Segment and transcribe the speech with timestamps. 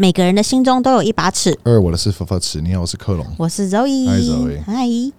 [0.00, 1.58] 每个人的心中都有一把尺。
[1.62, 3.26] 二，我的是佛佛尺，你好，我是克隆。
[3.36, 5.12] 我是 Zoe，嗨，Zoe 嗨。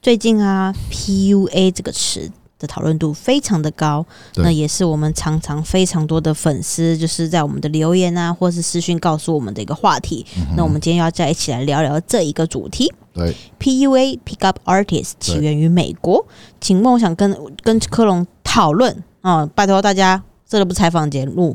[0.00, 4.06] 最近啊，PUA 这个词的讨论度非常的高，
[4.36, 10.24] 那也是我们常常非常多的粉丝就是在我们的留言啊，或是私讯告诉我们的一个话题。
[10.56, 12.90] 那我们今天要再一起来聊聊这一个主题。
[13.12, 16.26] 对，PUA Pickup Artist 起源于美国，
[16.58, 21.54] 请问我想跟跟科隆讨论啊、拜托大家，这个不采访节目，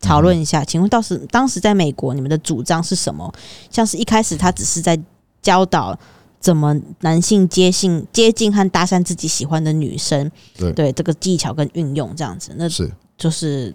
[0.00, 0.64] 讨论一下。
[0.64, 3.32] 请问当时当时在美国，你们的主张是什么？
[3.70, 4.98] 像是一开始他只是在
[5.42, 5.98] 教导
[6.40, 10.30] 怎么男性接近接近和搭讪自己喜欢的女生，
[10.74, 13.74] 对这个技巧跟运用这样子，那是，就是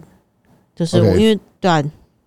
[0.74, 1.82] 就是我因为对啊，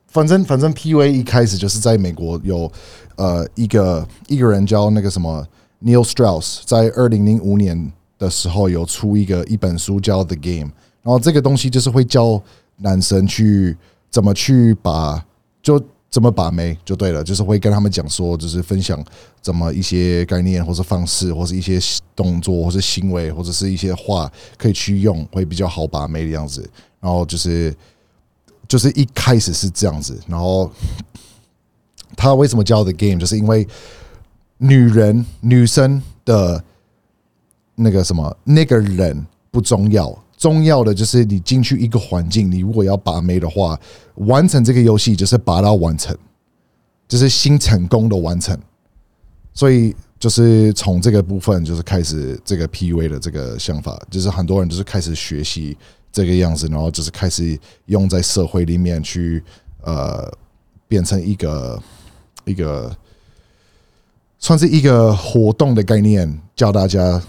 [0.08, 2.72] 反正反正 PUA 一开始就是在美国有
[3.16, 5.46] 呃一个一个人叫那个什么
[5.84, 10.72] Neil Strauss，在二零零五年的时候有出一个一本书叫 The Game，
[11.02, 12.42] 然后这个东西就是会教
[12.78, 13.76] 男生去
[14.10, 15.24] 怎么去把
[15.62, 19.04] 就怎么把妹就对了，就是会跟他们讲说，就是分享
[19.42, 21.80] 怎么一些概念或是方式，或是一些
[22.16, 26.68] 动作，或是行为，或者是一些话可以去用，会比较好把妹的样子。
[27.00, 27.76] 然后就是
[28.68, 30.72] 就是一开始是这样子，然后
[32.16, 33.68] 他为什么叫 The Game，就是因为
[34.58, 36.64] 女人女生的
[37.76, 43.78] 那个什么那个人不重要，重要的就是你进去一个环境，你如果要把妹的话，
[44.16, 46.16] 完成这个游戏就是把它完成，
[47.08, 48.58] 就是新成功的完成，
[49.54, 49.96] 所以。
[50.20, 55.78] 就是从这个部分，就是开始这个 PUA 的这个想法，就是很多人就是开始学习
[56.12, 59.44] 这个样子，然后就是开始用在社会里面去
[59.84, 60.28] 呃，
[60.88, 61.84] 变成一个
[62.46, 62.98] 一个
[64.40, 67.22] 算是一个活动的概念，教大家，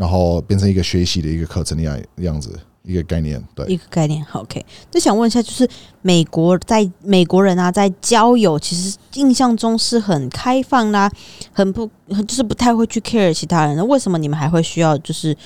[0.00, 3.38] 然后变成一个学习的一个课程的样样子，一个概念。
[3.54, 4.24] 对，一个概念。
[4.32, 5.68] OK，那想问一下，就是
[6.00, 11.12] 美国在美国人啊，在交友其实印象中是很开放啦、
[11.52, 11.86] 很不
[12.26, 13.76] 就是不太会去 care 其他人。
[13.76, 15.36] 那为什么你们还会需要就是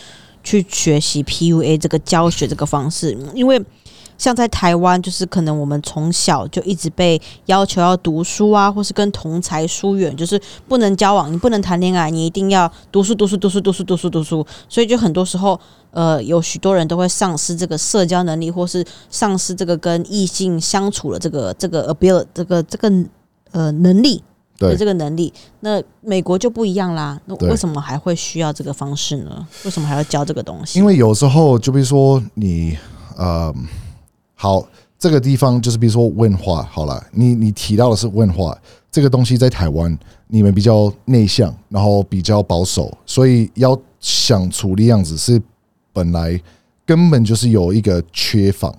[0.44, 3.18] 去学习 PUA 这个教学这个方式？
[3.34, 3.60] 因为
[4.16, 14.46] 像在台湾，就是可能我们从小就一直被要求要读书啊，或是跟同才疏远，就是不能交往，你不能谈恋爱，你一定要读书、读书、读书、读书、读书、读书。
[14.68, 15.58] 所以就很多时候，
[15.90, 22.90] 呃，有许多人都会丧失这个社交能力，或是丧失这个跟异性相处的这个这个 ability 这个这个
[23.52, 24.22] 呃能力。
[24.56, 27.20] 对有这个能力，那美国就不一样啦。
[27.24, 29.44] 那为什么还会需要这个方式呢？
[29.64, 30.78] 为什么还要教这个东西？
[30.78, 32.78] 因为有时候就比如说你
[33.16, 33.52] 呃，
[34.44, 34.62] 好，
[34.98, 38.54] 这个地方就是比如说问话，好了，你你提到的是问话
[38.92, 45.40] 这个东西，在台湾你们比较内向，然后比较保守，所以要想处理样子是
[45.94, 46.38] 本来
[46.84, 48.70] 根本就是有一个缺乏，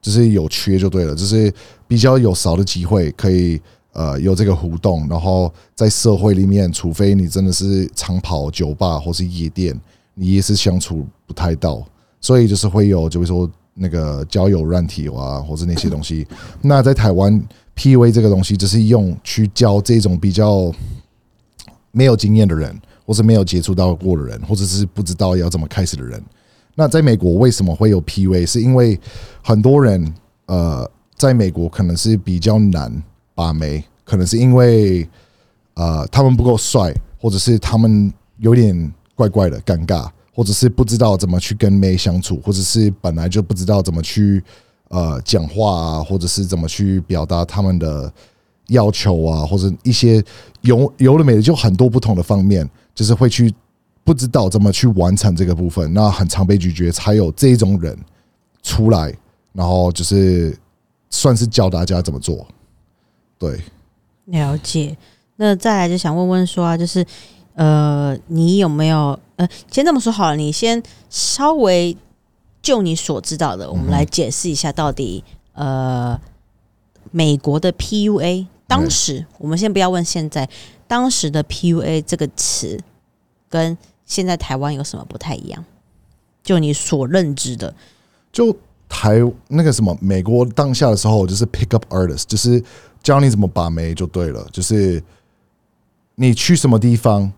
[0.00, 1.52] 就是有缺就对了，就是
[1.86, 3.60] 比较有少的机会可以
[3.92, 9.78] 呃有这个互动，然后在社会里面，除非你真的是常跑酒吧或是夜店，
[10.14, 11.84] 你也是相处不太到，
[12.22, 16.26] 所以就是会有，就比如说那个交友软体啊，或者那些东西。
[16.60, 17.40] 那在台湾
[17.76, 20.72] PUA 这个东西，就是用去教这种比较
[21.92, 26.22] 没有经验的人，或是没有接触到过的人，或者是不知道要怎么开始的人。
[26.74, 28.46] 那在美国为什么会有 PUA？
[28.46, 28.98] 是因为
[29.42, 30.12] 很多人
[30.46, 33.02] 呃，在美国可能是比较难
[33.34, 35.08] 把妹，可能是因为
[35.74, 44.40] 呃他们不够帅，或者是他们有点怪怪的尴尬，或者是不知道怎么去跟妹相处，或者是本来就不知道怎么去
[44.86, 48.12] 呃讲话啊，或者是怎么去表达他们的
[48.68, 50.24] 要求啊，或者一些
[50.60, 53.52] 有有了美的，就很多不同的方面，就是会去
[54.04, 57.98] 不知道怎么去完成这个部分，那很常被拒绝，才有这种人
[58.62, 59.12] 出来，
[59.52, 60.56] 然后就是
[61.10, 62.46] 算是教大家怎么做。
[63.40, 63.60] 对，
[64.26, 64.96] 了解。
[65.34, 67.04] 那再来就想问问说啊，就是
[67.58, 70.80] 呃，你有没有呃，先这么说好了，你先
[71.10, 71.96] 稍微
[72.62, 75.24] 就你所知道的，我们来解释一下到底
[75.54, 76.20] 呃，
[77.10, 80.48] 美国的 PUA 当时，我们先不要问现在，
[80.86, 82.78] 当时的 PUA 这个词
[83.48, 83.76] 跟
[84.06, 85.64] 现在台湾有什么不太一样？
[86.44, 87.74] 就你所认知的，
[88.30, 88.56] 就
[88.88, 92.62] 台那个什么美国当下的时候，就是 pick up artist，就是
[93.02, 95.02] 教你怎么把妹就对了，就是
[96.14, 97.32] 你去什么地方，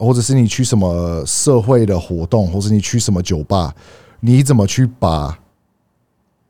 [0.00, 3.74] 或者是你去什么社会的活动，或者你去什么酒吧，
[4.20, 5.38] 你怎么去把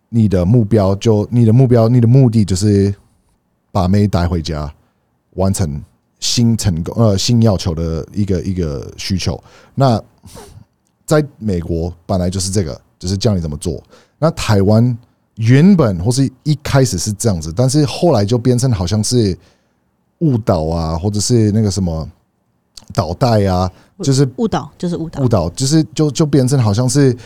[0.08, 2.94] 你的目标就你的目标你的目的就是
[3.72, 4.72] 把妹带回家，
[5.34, 5.82] 完成
[6.20, 9.42] 新成功呃新要求的一个一个需求。
[9.74, 10.00] 那
[11.04, 13.82] 在美国本来就是这个，就是教你怎么做。
[14.16, 14.96] 那台湾
[15.36, 19.36] 原本或是一开始是这样子，但是后来就变成好像是
[20.18, 22.08] 误导啊，或者是那个什么
[22.94, 23.70] 导带啊，
[24.02, 25.22] 就是误导就是误导。
[25.22, 27.16] 误，导，就是就就变成好像是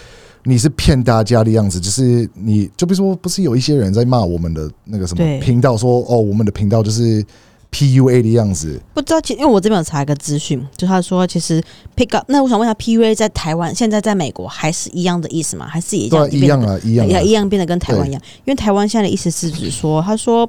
[0.45, 5.39] 你是骗大家的样子，就是你就比如说，不是有一些人在骂我们的那个什么对。
[5.41, 7.25] 频道说哦，我们的频道就是
[7.73, 11.61] PUA 的样子，不知道，其因为我这边有查一个资讯，就他说其实
[11.97, 15.67] pick up，那我想问一下，PUA 在台湾现在在美国还是一样的意思吗？
[15.67, 17.09] 还是也一样啊，一样啊，一样啊。
[17.09, 18.23] 也一样变得跟台湾一样？
[18.45, 20.49] 因为台湾现在的意思是指说，他说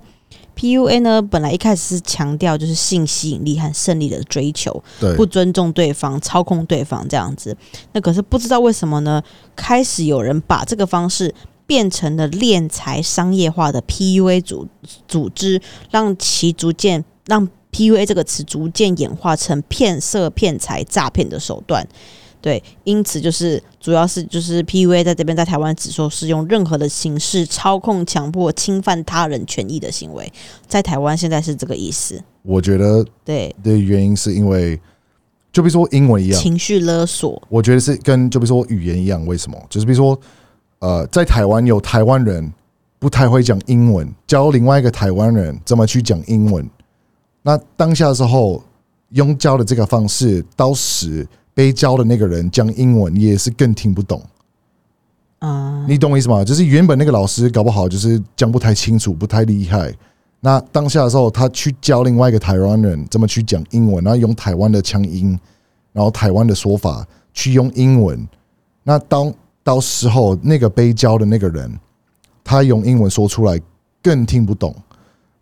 [0.56, 7.56] PUA 呢本来一开始是强调就是性吸引力和胜利的追求，对不尊重对方、操控对方这样子。
[7.92, 9.22] 那可是不知道为什么呢？
[9.56, 11.34] 开始有人把这个方式
[11.68, 14.68] 变成了敛财商业化的 PUA 组
[15.08, 15.62] 组织，
[15.92, 21.86] 让其逐渐让 PUA 这个词逐渐演化成骗色、骗财、诈骗的手段。
[22.46, 30.32] 对，因此就是主要是就是 PUA 在这边在台湾只说是用任何的形式操控、强迫、侵犯他人权益的行为，
[30.68, 32.24] 在台湾现在是这个意思。
[32.44, 34.80] 我觉得对，的原因是因为，
[35.52, 39.60] 就比如说英文一样，情绪勒索，我觉得是跟就比如说语言一样，为什么？
[39.68, 40.20] 就是比如说，
[40.78, 42.54] 呃，在台湾有台湾人
[43.00, 46.64] 不太会讲英文，教另外一个台湾人怎么去讲英文。
[47.42, 48.64] 那当下的时候，
[49.14, 54.22] 用教的这个方式，到时被教的那个人讲英文也是更听不懂。
[55.40, 56.44] 嗯，你懂我意思吗？
[56.44, 59.92] 就是原本那个老师搞不好就是讲不太清楚，不太厉害。
[60.40, 65.38] 那当下的时候，他去教另外一个台湾人怎么去讲英文，然后用台湾的腔音，
[65.92, 68.28] 然后台湾的说法去用英文。
[68.84, 71.80] 那当到时候那个被教的那个人，
[72.44, 73.60] 他用英文说出来
[74.04, 74.76] 更听不懂。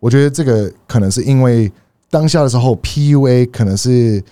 [0.00, 1.70] 我觉得这个可能是因为
[2.10, 4.22] 当下的时候，PUA 可能是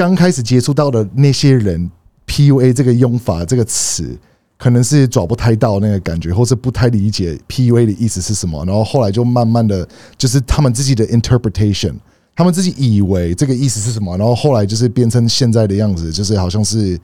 [0.00, 1.90] 刚开始接触到的那些人
[2.26, 4.18] ，PUA 这个用法这个词，
[4.56, 9.86] 可能是找不太到那个感觉，或是不太理解 PUA 的意思是什么，然后后来就慢慢的
[10.16, 11.92] 就是他们自己的 interpretation，
[12.34, 16.98] 他们自己以为这个意思是什么，然后后来就是变成现在的样子，就是好像是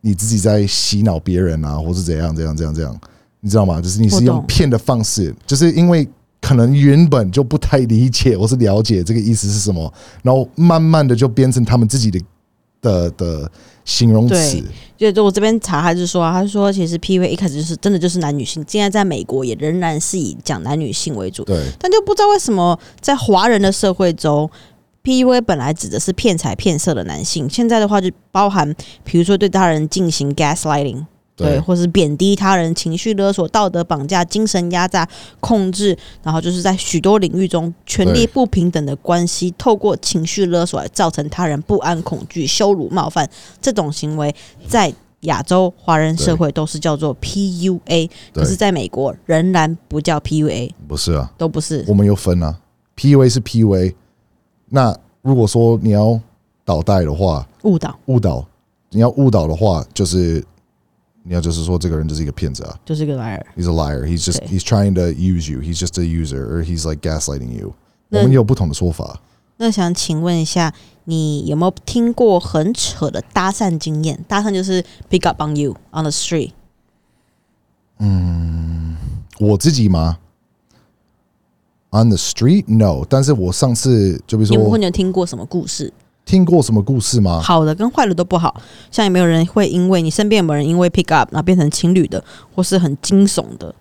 [0.00, 2.96] 你自己在洗脑别人啊，或是怎样怎样怎样怎样，
[3.40, 3.80] 你知道吗？
[3.80, 6.08] 就是你是用骗的方式，就是因为。
[6.42, 9.90] 可能原本就不太理解或是了解这个意思是什么，
[10.22, 12.20] 然后慢慢的就变成他们自己的
[12.82, 13.50] 的的
[13.86, 14.62] 形容词
[14.98, 15.10] 对。
[15.12, 24.50] 就我这边查，他就说、啊，他说其实 PUA 一开始就是真的就是男女性，现在在美国也仍然是以讲男女性为主，对但就不知道为什么在华人的社会中。
[25.04, 28.72] PUA 本来指的是骗财骗色的男性，现在的话就包含，
[29.02, 31.04] 比如说对他人进行 gaslighting，
[31.34, 35.08] 对，或是贬低他人、情绪勒索、道德绑架、精神压榨、
[35.40, 43.28] 控制，然后就是在许多领域中权力不平等的关系，透过情绪勒索来造成他人不安、恐惧、羞辱、冒犯，
[43.60, 44.34] 这种行为
[44.68, 51.84] 在亚洲华人社会都是叫做 PUA，可是在美国仍然不叫 PUA，不是啊，都不是。
[51.88, 52.58] 我们有分啊
[52.96, 53.94] ，PUA 是 PUA。
[54.68, 56.20] 那如果说你要
[56.64, 58.44] 导带的话，误导，误导，
[58.90, 60.44] 你要误导的话，就是
[61.24, 63.40] 你要就是说这个人就是一个骗子啊就是一个 liar。
[63.56, 66.64] ，he's a liar, he's just 对 he's trying to use you, he's just a user, or
[66.64, 67.72] he's like gaslighting you。
[68.10, 69.20] 我们也有不同的说法。
[69.58, 70.74] 那想请问一下，
[71.04, 74.24] 你有没有听过很扯的搭讪经验？
[74.26, 76.50] 搭讪就是 pick up on you on the street。
[77.98, 78.96] 嗯
[79.38, 80.18] 我自己吗
[81.90, 83.04] ？On the street, no。
[83.08, 85.92] 但是我上次就比如说你们会有听过什么故事？
[86.24, 87.40] 听过什么故事吗？
[87.42, 88.60] 好的跟坏的都不好。
[88.90, 92.22] 像有没有人会因为你身边有没有人因为 pick up 然后变成情侣的，
[92.54, 93.74] 或是很惊悚的？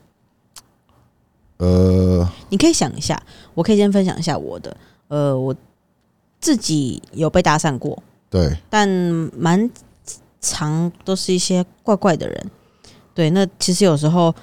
[1.57, 3.21] 呃，你可以想一下，
[3.53, 4.75] 我可以先分享一下我的。
[5.07, 5.55] 呃，我
[6.39, 8.89] 自己有被搭讪过，对，但
[9.38, 9.69] 蛮
[10.39, 12.51] 常都是一些怪怪的人。
[13.13, 14.33] 对，那其实有时候，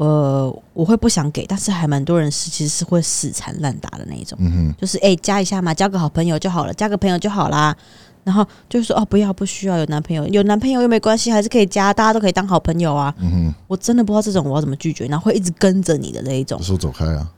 [0.00, 7.76] 呃，我会不想给，但是还蛮多人是其实是会死缠烂打的那一种，嗯哼，就是哎、加一下嘛，交个好朋友就好了，加个朋友就好啦。
[8.24, 13.14] 然后就是说哦，不要，不需要有男朋友，有男朋友又没关系，还是可以加，大家都可以当好朋友啊。
[13.18, 16.64] 嗯哼，我真的不知道这种我要怎么拒绝，然后会一直跟着你的那一种就。
[16.64, 17.30] 说走开啊。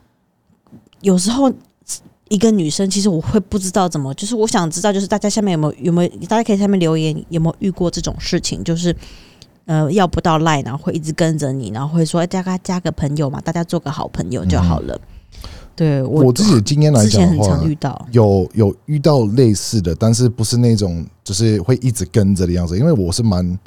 [1.01, 1.53] 有时候
[2.29, 8.95] 一个女生，其实我会不知道怎么，就是我想知道，就是大家下面有没有有没有，大家可以下面留言有没有遇过这种事情，就是
[9.67, 15.01] 呃要不到赖，然后会一直跟着你，然后会说哎加个加个朋友嘛，大家做个好朋友就好了。
[15.75, 23.59] 对我我自己的经验来之前很讲的话常，遇到，有有遇到类似的，但是不是那种就是会一直跟着的样子，因为我是蛮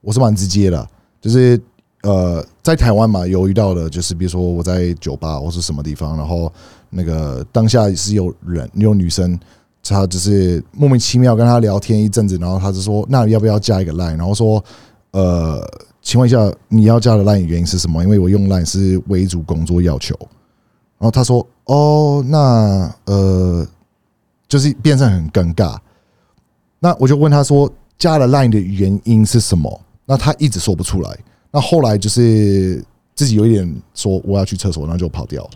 [0.00, 0.88] 我是蛮直接的，
[1.20, 1.60] 就是
[2.04, 6.50] 呃在台湾嘛有遇到的，就是比如说我在酒吧或是什么地方，然后
[6.88, 9.38] 那个当下是有人有女生，
[9.82, 14.64] 她就是莫名其妙跟他聊天一阵子，然后他就说那要不要加一个 line，然后说
[15.12, 15.66] 呃
[16.00, 18.02] 请问一下，你要加的 Line 原因是什么？
[18.02, 20.16] 因为我用 Line 是为主工作要求。
[20.98, 23.66] 然后他说：“哦，那呃，
[24.48, 25.76] 就是变成很尴尬。”
[26.78, 31.18] 那我就问他说：“加了 Line 的原因是什么？”那他一直说不出来。
[31.50, 35.48] 那后来就是自己有一点说我要去厕所，然后就跑掉。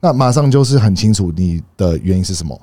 [0.00, 2.60] 那马上就是很清楚你的原因是什么，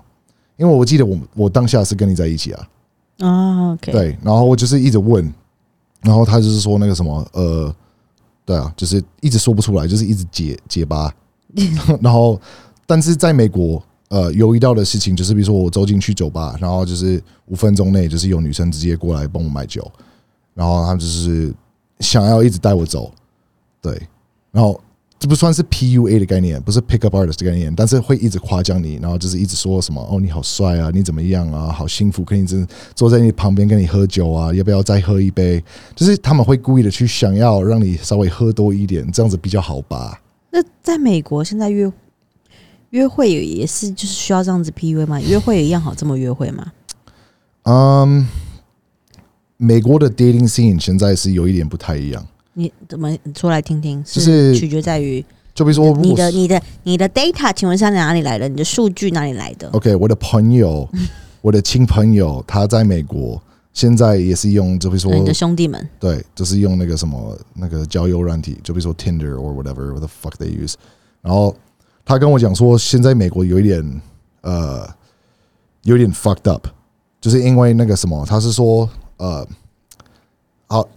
[0.57, 2.67] 因为我记得我我当下是跟你在一起啊。
[3.19, 5.33] 啊，OK，对，然后我就是一直问，
[6.05, 7.75] 然后他就是说那个什么，呃，
[8.45, 11.13] 对啊，就是一直说不出来，就是一直结结巴，
[11.99, 12.39] 然后
[12.85, 19.91] 但是在美国，呃，有遇到的事情就是，比如说我走进去酒吧，然后就是五分钟内就是有女生直接过来帮我买酒，
[20.53, 21.53] 然后他就是
[21.99, 23.11] 想要一直带我走，
[23.81, 23.99] 对，
[24.51, 24.79] 然后。
[25.17, 35.63] 这不算是 PUA 的概念，不是 pick up artist 的概念，但是会一直夸奖你，然后就是一直说什么哦，你好帅啊，你怎么样啊，好幸福，可以真坐在你旁边跟你喝酒啊，要不要再喝一杯？
[35.95, 40.21] 就是他们会故意的去想要让你稍微喝多一点，这样子比较好吧？
[40.51, 41.91] 那在美国现在约
[42.89, 45.19] 约会也是就是需要这样子 PUA 吗？
[45.21, 46.71] 约会也一样好这么约会吗？
[47.63, 48.27] 嗯，
[49.57, 52.25] 美国的 dating scene 现在是有一点不太一样。
[52.57, 54.01] 你怎么说来听听？
[54.05, 58.47] 是取决在于，就比如说你的、你的、你的 data，请问是哪里来的？
[58.47, 60.87] 你的数据哪里来的？OK，我的朋友，
[61.41, 63.41] 我的亲朋友，他在美国，
[63.73, 70.75] 现在也是用，就比如说你的兄弟们，对，就是用那个什么那个交友软体，就比如说 Tinder or whatever，what the fuck they use。
[71.21, 71.53] 然后
[72.05, 74.01] 他跟我讲说，现在美国有一点
[74.41, 74.87] 呃，
[75.83, 76.67] 有点 fucked up，
[77.19, 79.45] 就是因为那个什么，他是说呃，
[80.67, 80.87] 好。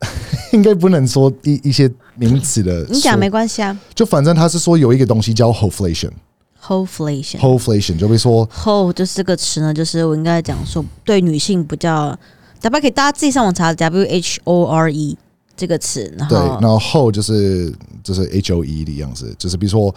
[0.52, 3.76] 应该不能说一一些名词的， 你讲没关系啊。
[3.94, 12.16] 就反正他是说有一个东西叫 hoflation，hoflation，hoflation 就会说 ho 就是这个词呢，就是我应该讲说对女性比较，
[12.60, 15.16] 大家可以大家自己上网查 w h o r e
[15.56, 17.72] 这个词，然后对，然后 ho 就是
[18.02, 19.94] 就是 h o e 的样子，就是比如说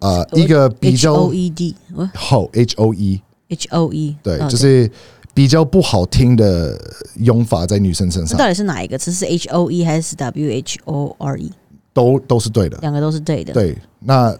[0.00, 2.34] 呃一个比较 “h o e d ho h
[2.76, 4.90] o e h o e 对，就是。
[5.36, 6.80] 比较不好听的
[7.16, 8.96] 用法在女生身上，到底是哪一个？
[8.96, 9.12] 词？
[9.12, 11.52] 是 H O E 还是 W H O R E？
[11.92, 13.52] 都都是对的，两个都是对的。
[13.52, 14.34] 对，那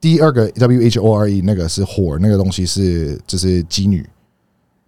[0.00, 4.04] 第二个 W H O R E 那个是 whore，那个东西是就是妓女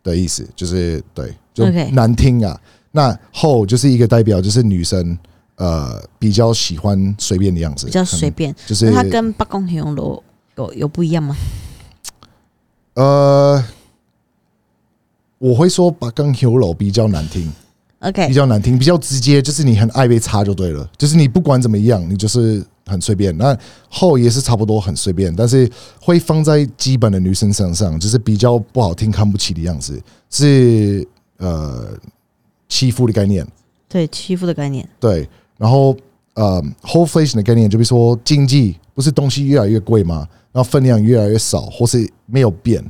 [0.03, 2.61] 的意思，就是对，就难听啊。
[2.91, 5.17] 那 ho 就是一个代表，就是女生
[5.59, 8.53] 呃比较喜欢随便的样子，比较随便。
[8.67, 10.21] 就是它跟八公形容楼
[10.57, 11.37] 有有不一样吗？
[12.95, 13.65] 呃。
[15.39, 17.53] 我会说把刚 hero 比较难听
[18.01, 23.37] ，OK，比较难听，比较直接，就是你很爱被插就对了，就是你不管怎么样，你就是很随便。
[23.37, 23.55] 那
[23.91, 30.01] 后也是差不多很随便，但是会放在基本的女生身上，就是比较不好听、看不起的样子，
[30.31, 31.89] 是呃
[32.69, 33.47] 欺负的概念。
[33.89, 34.89] 对，欺负的概念。
[34.99, 35.29] 对，
[35.59, 35.95] 然后
[36.33, 40.27] 呃 whole fashion 的概念，就比如说经济不是东西越来越贵吗？
[40.51, 42.83] 然后分量越来越少，或是没有变，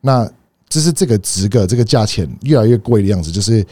[0.00, 0.28] 那。
[0.76, 3.64] 就是这个值个这个价钱越来越贵的样子，就是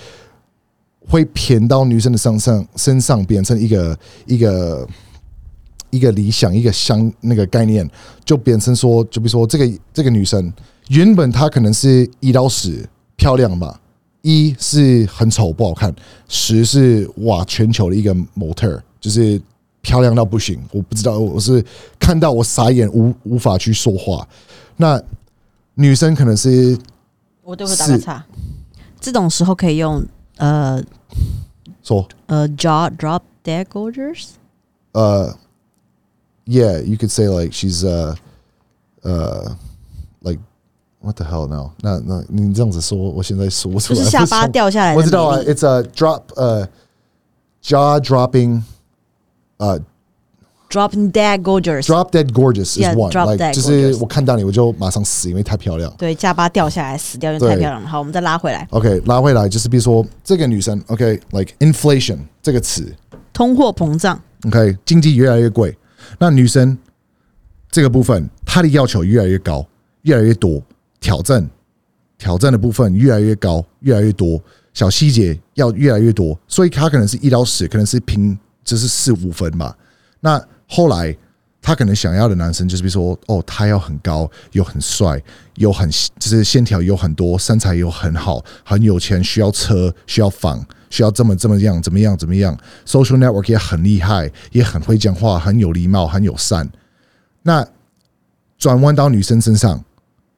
[1.07, 4.89] 会偏到女生的身上身上，变成一个一个
[5.91, 7.87] 一个理想，一个相那个概念，
[8.25, 10.51] 就变成说，就比如说这个这个女生
[10.89, 13.79] 原本她可能是一到十漂亮吧，
[14.23, 15.95] 一是很丑不好看，
[16.27, 19.39] 十是哇全球的一个模特，就是
[19.83, 21.63] 漂亮到不行，我不知道我是
[21.99, 24.27] 看到我傻眼无无法去说话，
[24.79, 24.99] 那。
[25.77, 26.79] 女生可能是，
[27.44, 28.26] 我都会打个叉。
[29.00, 30.04] 这种时候可以用
[30.38, 30.84] 呃，
[31.84, 34.30] 说呃，jaw drop dead gorgeous。
[34.92, 35.36] 呃，
[36.46, 38.16] Yeah，you could say like she's uh
[39.04, 39.54] uh
[40.22, 40.40] like
[41.00, 41.72] what the hell now？
[41.82, 44.00] 那那你这样子说，我现在说不出来。
[44.00, 44.96] 就是下巴掉下来。
[44.96, 46.68] 我知道啊，It's a drop 呃，
[47.64, 48.64] jaw dropping
[49.58, 49.80] 呃。
[50.71, 51.87] Drop dead gorgeous.
[51.87, 53.11] Drop dead gorgeous is one.
[53.13, 55.93] Drop dead 就是我看到你，我就马上死，因为太漂亮。
[55.97, 57.89] 对，下巴掉下来死掉，因为太漂亮了。
[57.89, 58.67] 好，我们再拉回来。
[58.71, 62.93] OK，拉回来就是比如说这个女生，OK，like inflation 这个词，
[63.33, 64.21] 通货膨胀。
[64.47, 65.77] OK，经济越来越贵，
[66.19, 66.77] 那女生
[67.71, 69.65] 这个部分她的要求越来越高，
[70.03, 70.61] 越来越多
[70.99, 71.49] 挑战，
[72.19, 74.43] 挑战的部分越来越高，越来越多
[74.73, 79.73] 小细节要越来越多，所以她可能是一到十，可能是平就是四五分嘛。
[80.21, 81.17] 那后来，
[81.61, 85.23] 他可能想要的男生就是，比如说，哦，他要很高，又很帅，
[85.57, 92.55] 又很就是线条有很多，身材又很好，很有钱，需要车，需要房，需要这么这么样，怎么样怎么样
[92.87, 96.69] ？Social network 也很厉害，也很会讲话，很有礼貌，很友善。
[97.43, 97.67] 那
[98.59, 99.83] 转弯到女生身上，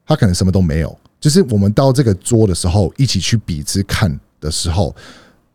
[0.07, 0.97] 他可能什么都没有。
[1.19, 4.95] 就是我们到这个桌的时候，一起去比之看的时候，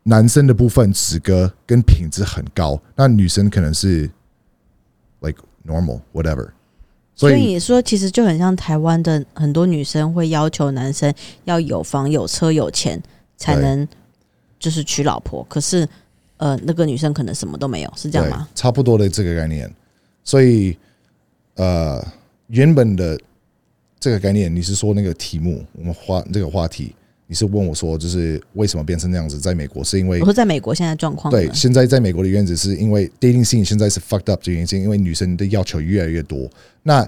[0.03, 4.09] 男生的部分资格跟品质很高，那女生可能是
[5.21, 6.49] like normal whatever。
[7.15, 11.13] 所以你说，其实就很像台湾的很多女生会要求男生
[11.43, 13.01] 要有房、有车、有钱
[13.37, 13.87] 才能
[14.57, 15.87] 就是娶老婆，可是
[16.37, 18.47] 呃，那个女生可能什么都没有，是这样吗？
[18.55, 19.71] 差不多的这个概念。
[20.23, 20.75] 所以
[21.55, 22.03] 呃，
[22.47, 23.19] 原本的
[23.99, 26.95] 这个概念，你是说那个题目，我们话这个话题，
[27.31, 29.39] 你是问我说，就是为什么变成那样子？
[29.39, 36.45] 在美国是因为我说在美国现在状况呢，对，现在在美国的原则是因为 dating scene 现在是 fucked up 这原因，是因为女生的要求越来越多。
[36.83, 37.07] 那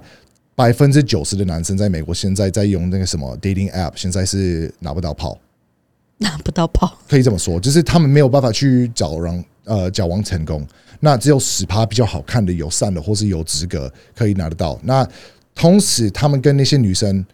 [0.55, 5.37] 百分之九十的男生在美国现在在用那个什么 dating app，现在是拿不到炮，
[6.19, 10.65] 拿不到炮，可以这么说，就是他们没有办法去找让呃交往成功。
[11.01, 14.79] 那只有十趴比较好看的、友善的或是有资格可以拿得到。
[14.83, 15.05] 那
[15.53, 17.25] 同时，他们跟那些女生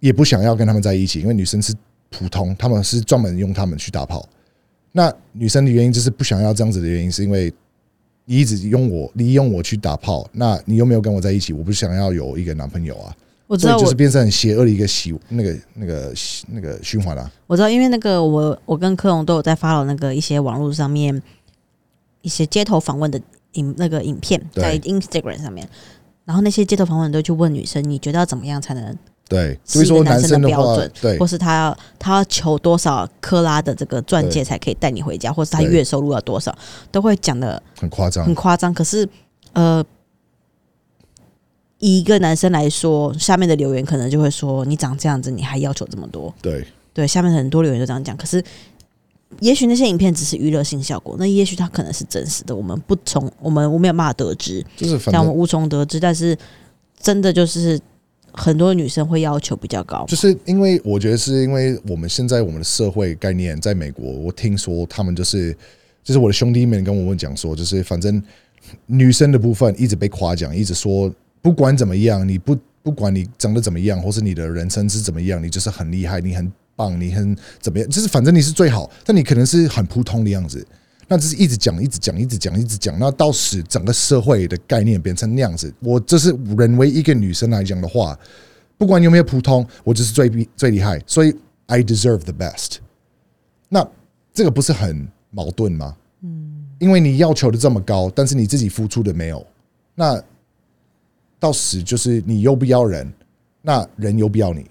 [0.00, 1.72] 也不想要跟他们在一起，因为女生是
[2.16, 4.24] 普通，他们是专门用他们去打炮。
[4.92, 7.52] 那女生的原因就是不想要这样子的原因，是因为
[8.24, 13.14] 你一直用我你用我去打炮，那你又没有跟我在一起，我不想要有一个男朋友啊，
[13.48, 16.14] 我知道就是变成很邪恶的一个习那个那个
[16.46, 17.30] 那个循环啊。
[17.48, 21.20] 我知道，因为那个我我跟柯龙都有在发了那个一些网络上面
[22.22, 23.20] 一些街头访问的
[23.54, 25.68] 影那个影片，在 Instagram 上面，
[26.24, 28.96] 然后那些街头访问都去问女生，你觉得要怎么样才能
[29.28, 36.56] 对，是所以说男生生的标准，对或是他要他要求多少克拉的这个钻戒才可以带你回家，或是他月收入要多少，
[36.92, 38.34] 都会讲的很夸张很。
[38.34, 38.72] 夸张。
[38.74, 39.08] 可是
[39.54, 39.84] 呃，
[41.78, 48.16] 以一个男生来说，下面的留言可能就会说：“你长这样子，你还要求这么多对，？”对，下面很多留言都这样讲。
[48.16, 48.44] 可是，
[49.40, 55.98] 也许那些影片只是娱乐性效果，那也许他可能是真实的，我们不从我们我没有办法得知，就是像我们无从得知。
[55.98, 56.36] 但是，
[57.00, 57.80] 真的就是
[58.36, 65.56] 很多女生会要求比较高，就是因为我觉得是因为我们现在我们的社会概念在美国，我听说他们就是
[66.02, 68.22] 就是我的兄弟们跟我们讲说，就是反正
[68.86, 80.66] 女生的部分一直被夸奖，一直说不管怎么样，你不不管你长得怎么样，或是你的人生是怎么样，你就是很厉害，你很棒，你很怎么样，就是反正你是最好，但你可能是很普通的样子。
[81.08, 85.72] 那就是一直讲，一直讲，一直讲，一直讲，那到使整个社会的概念变成那样子。
[85.80, 88.18] 我这是人为一个女生来讲的话，
[88.76, 91.34] 不管有没有普通，我就是最厉最厉害，所以
[91.66, 92.76] I deserve the best。
[93.68, 93.86] 那
[94.32, 95.96] 这个不是很矛盾吗？
[96.22, 99.46] 嗯，因为你要求的这么高，但是你自己付出的没有，
[99.94, 100.22] 那
[101.38, 103.12] 到时就是你又不要人，
[103.62, 104.66] 那人又不要你，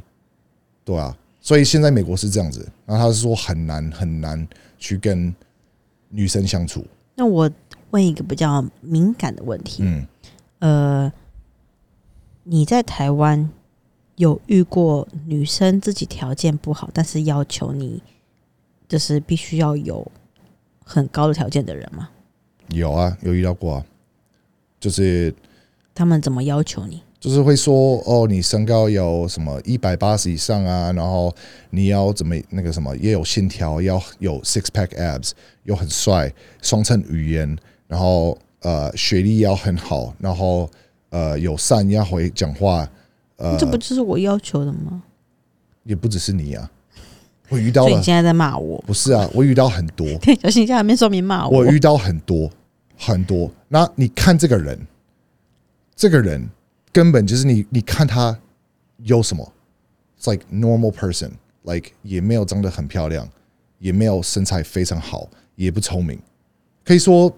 [0.83, 1.15] 对啊。
[1.39, 5.35] 所以现在美国是这样子，然后他是说很难很难去跟
[6.15, 7.49] 女生相处，那我
[7.89, 10.07] 问一个比较敏感的问题，嗯，
[10.59, 11.13] 呃，
[12.43, 13.49] 你在台湾
[14.15, 18.01] 有遇过女生自己条件不好，但是要求你
[18.87, 20.09] 就是必须要有
[20.85, 22.09] 很高的条件的人吗？
[22.69, 23.85] 有啊，有遇到过啊，
[24.79, 25.33] 就是
[25.95, 27.01] 他们怎么要求你？
[27.23, 31.33] 就是会说哦，你身高有什么一百八十以上啊，然后
[31.69, 35.31] 你要怎么那个什么也有线条，要有 six pack abs，
[35.63, 36.29] 又很帅，
[36.61, 37.57] 双称语言，
[37.87, 40.69] 然后呃学历要很好，然后
[41.11, 42.85] 呃友善要会讲话，
[43.37, 45.01] 呃这不就是我要求的吗？
[45.85, 46.69] 也不只是你啊，
[47.47, 48.83] 我遇到了你现在在骂我？
[48.85, 50.05] 不是啊，我遇到很多，
[50.43, 51.59] 小心下面说明骂我。
[51.59, 52.51] 我遇到很多
[52.97, 53.49] 很多。
[53.69, 54.77] 那你看这个人，
[55.95, 56.45] 这个人
[56.93, 58.39] 根本就是你，你看他
[58.99, 59.51] 有什么
[60.19, 61.31] ？It's like normal person,
[61.63, 63.27] like 也没有长得很漂亮，
[63.79, 66.17] 也没有身材非常好，也不聪明。
[66.85, 67.35] 可以说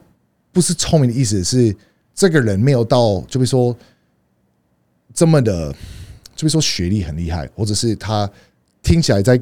[0.51, 1.75] 不是聪明的意思是
[2.13, 3.75] 这个人没有到，就比如说
[5.13, 5.71] 这么的，
[6.35, 8.29] 就比如说学历很厉害，或者是他
[8.83, 9.41] 听起来在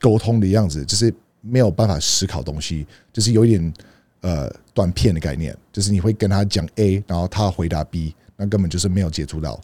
[0.00, 3.74] 沟通的样子，就是没有办法思考东西，就是有一点
[4.22, 9.58] 呃短片的概念，就是你会跟他讲 A，然后他回答 B，那根本就是没有接触到，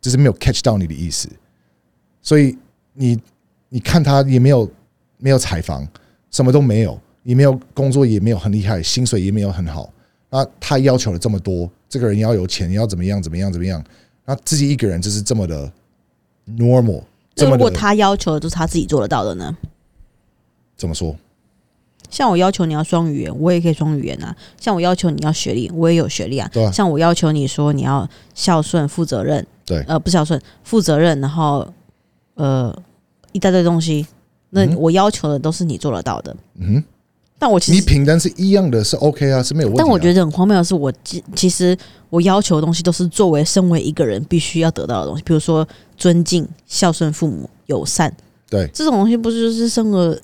[0.00, 1.28] 就是没有 catch 到你的意思，
[2.22, 2.56] 所以
[2.94, 3.20] 你
[3.68, 4.70] 你看他也没有
[5.18, 5.86] 没有采访，
[6.30, 9.92] 什么都没有，也没有工作，也没有很厉害，薪水也没有很好，
[10.30, 13.84] 那他要求了这么多，这个人要有钱，要怎么样怎么样怎么样，
[14.24, 15.70] 那自己一个人就是这么的
[16.46, 17.02] normal，
[17.34, 19.56] 这那如果他要求的都是他自己做得到的呢？
[20.76, 21.16] 怎么说？
[22.16, 24.34] 像我要求你要双语言，我也可以双语言啊。
[24.58, 26.48] 像我要求你要学历，我也有学历啊。
[26.50, 31.70] 对啊像我要求你说你要孝顺、负责任，对呃，不孝顺、负责任，然后
[32.36, 32.74] 呃
[33.32, 34.06] 一大堆东西，
[34.48, 36.34] 那嗯我要求的都是你做得到的。
[36.58, 36.84] 嗯哼，
[37.38, 39.84] 但我其实，你品单是一样的，是 OK 啊，是没有问题、啊。
[39.84, 41.76] 但我觉得很荒谬的是，我其其实
[42.08, 48.10] 我要求的东西都是作为身为一个人必须要得到的东西，比如说尊敬、孝顺父母、友善，
[48.48, 50.18] 对这种东西不是就是生而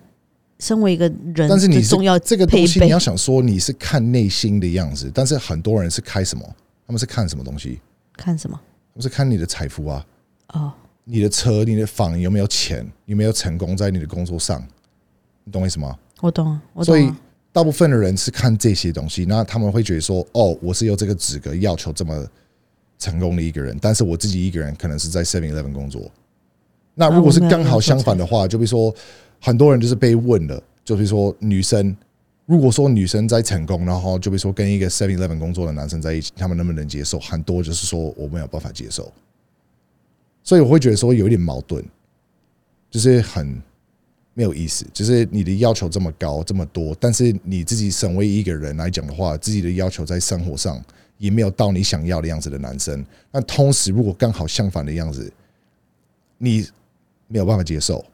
[0.63, 6.45] 身为一个人，但是你是重要这个东西，你要想说你是看内心的样子，但是很多人是看什么？
[6.87, 7.81] 他们是看什么东西？
[8.17, 8.57] 看什么？
[8.95, 10.07] 他们是看你的财富啊，
[10.53, 10.73] 哦，
[11.03, 14.65] 你的车、你的房有没有钱，有没有成功在你的工作上，
[15.43, 15.99] 你懂我意思吗？
[16.21, 17.21] 我懂啊，我懂所以啊。
[17.51, 22.25] 大部分的人是看这些东西，那他们会觉得说，哦，我是有这个资格要求这么
[23.01, 26.09] 成功的一个人，但是我自己一个人可能是在 Seven Eleven 工作。
[26.95, 28.95] 那如果是刚好相反的话，就比如说
[29.45, 31.97] 很多人就是被问了，就比如说女生，
[32.47, 37.19] 如果说女生在成功，然后就比如说跟一个 Seven Eleven 工作的男生在一起，他们能不能接受？
[37.19, 39.13] 很多就是说我没有办法接受，
[40.45, 41.85] 所以我会觉得说有点矛盾，
[42.89, 43.61] 就是很
[44.33, 44.87] 没有意思。
[44.93, 50.81] 就是你的要求这么高这么多，但是你自己身为一个人来讲的话，自己的要求在生活上
[51.19, 53.05] 也没有到你想要的样子的男生。
[53.33, 55.33] 那同时，如果刚好相反的样子，
[56.39, 56.65] 你
[57.27, 58.05] 没有办法接受，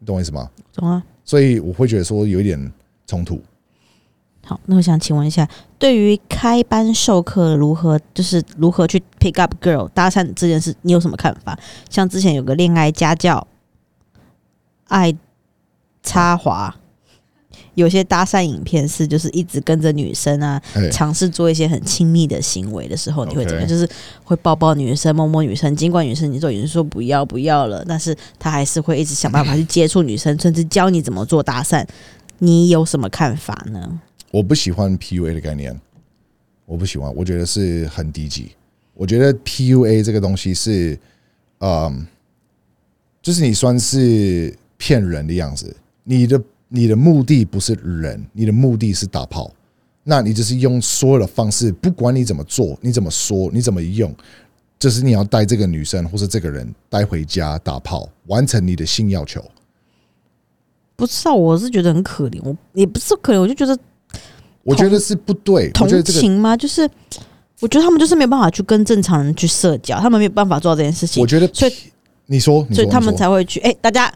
[0.00, 0.50] 你懂我意思吗？
[0.74, 1.00] 懂啊。
[1.24, 2.72] 所以我会觉得说有一点
[3.06, 3.40] 冲突。
[4.44, 11.56] 好，那我想请问一下，对于开班授课如何，就是如何去 pick up girl 搭讪这件事，你有什么看法？
[11.88, 13.46] 像之前有个恋爱家教，
[14.88, 15.14] 爱
[16.02, 16.74] 插华，
[17.74, 23.68] 有些搭讪影片是就是一直跟着女生啊，哎，尝试做一些很亲密的行为的时候，你会怎么样？
[23.68, 23.88] 就是
[24.24, 31.86] 会抱抱女生、摸摸女生，尽管女生你都已经说不要不要了，但是他还是会一直想办法去接触女生，甚至教你怎么做搭讪。
[32.38, 34.00] 你有什么看法呢？
[34.30, 35.78] 我不喜欢 PUA 的概念，
[36.64, 38.52] 我不喜欢，我觉得是很低级。
[38.94, 40.98] 我觉得 PUA 这个东西是，
[41.58, 42.06] 嗯，
[43.20, 45.74] 就是你算是骗人的样子。
[46.04, 49.52] 你的你的目的不是人，你的目的是打炮。
[50.02, 54.12] 那你就是用所有的方式，不管你怎么做，你怎么说，你怎么用，
[54.78, 59.44] 就是你要带这个女生或是这个人带回家打炮，完成你的性要求。
[60.96, 63.78] 不知道，我是觉得很可怜，我也不是可怜，我就觉得
[64.62, 65.70] 我觉得是不对。
[65.70, 66.56] 同情吗？
[66.56, 66.88] 就是
[67.60, 71.72] 我觉得他们就是没有办法去跟正常人去社交，他们没有办法做到这件事情我，觉得所以
[72.26, 73.60] 你说，所以他们才会去。
[73.60, 74.12] 哎、大家，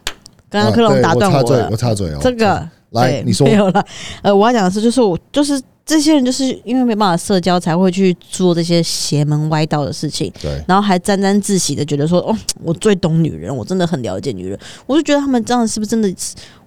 [0.55, 2.19] 刚刚啊克隆打对我插嘴，断我了我，插嘴哦。
[2.23, 3.85] 这个来你说没有了。
[4.23, 14.57] 呃，我要讲的是，就是我就是这些人，就是因为没办法社交，才会去做这些邪门歪道的事情，对，然后还沾沾自喜的觉得说，哦，我最懂女人，我真的很了解女人。
[14.87, 16.15] 我就觉得他们这样是不是真的？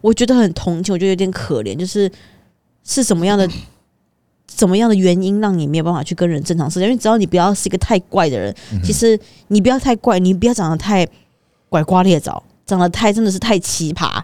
[0.02, 2.12] 我觉得很同情，我觉得有点可怜，就是
[2.84, 3.47] 是什么样的？
[4.47, 6.88] 怎么样的原因让你没有办法去跟人正常社交？
[6.88, 9.19] 因为只要你不要是一个太怪的人，嗯其实
[9.50, 11.06] 你不要太怪，你不要长得太
[11.69, 14.22] 拐瓜裂枣，长得太真的是太奇葩，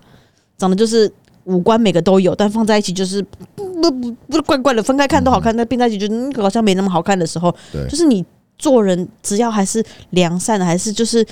[0.58, 1.12] 长得就是
[1.46, 3.26] 五官每个都有，但放在一起就是
[3.56, 8.24] 不不不怪怪的，分开看都好看，但并在一起就嗯好像没那么好看的时候，对就是你
[8.58, 11.26] 做人只要还是良善的，还是就是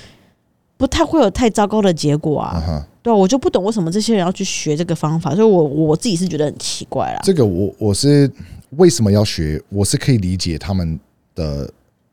[0.76, 2.56] 不太会有太糟糕的结果啊。
[2.56, 7.20] 啊，对啊，我就不懂为什么这些人要去学这个方法，所以我我自己是觉得很奇怪啦。
[7.22, 8.30] 这个我我是
[8.70, 9.62] 为什么要学？
[9.68, 10.98] 我是可以理解他们
[11.34, 11.70] 的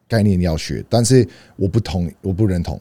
[0.08, 2.80] 概念要学，但是我不同，我不认同。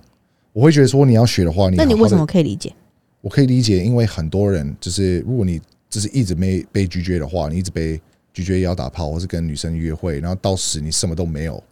[0.59, 2.75] 我会觉得说你要学的话，你那你为什么可以理解？
[3.21, 8.01] 我可以理解，因为很多人就是如果你就是一直没被拒绝的话，你一直被
[8.33, 11.63] 拒绝要打炮，或是跟女生约会，然后到时你什么都没有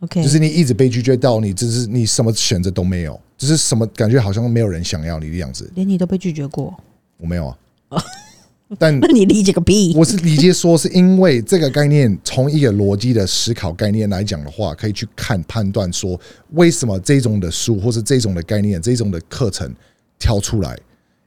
[0.00, 5.70] ，OK，就是你一直被拒绝到你就是你什么选择都没有， 就是什么感觉好像没有人想要你的样子。
[5.74, 6.74] 连你都被拒绝过，
[7.18, 7.54] 我没有
[7.90, 8.02] 啊，
[8.78, 9.94] 但那你理解个屁！
[9.96, 16.18] 我是理解说，是因为这个概念从一个逻辑的思考概念来讲的话，可以去看判断说，
[16.50, 19.74] 为什么这种的书或是这种的概念、这种的课程
[20.18, 20.78] 跳出来？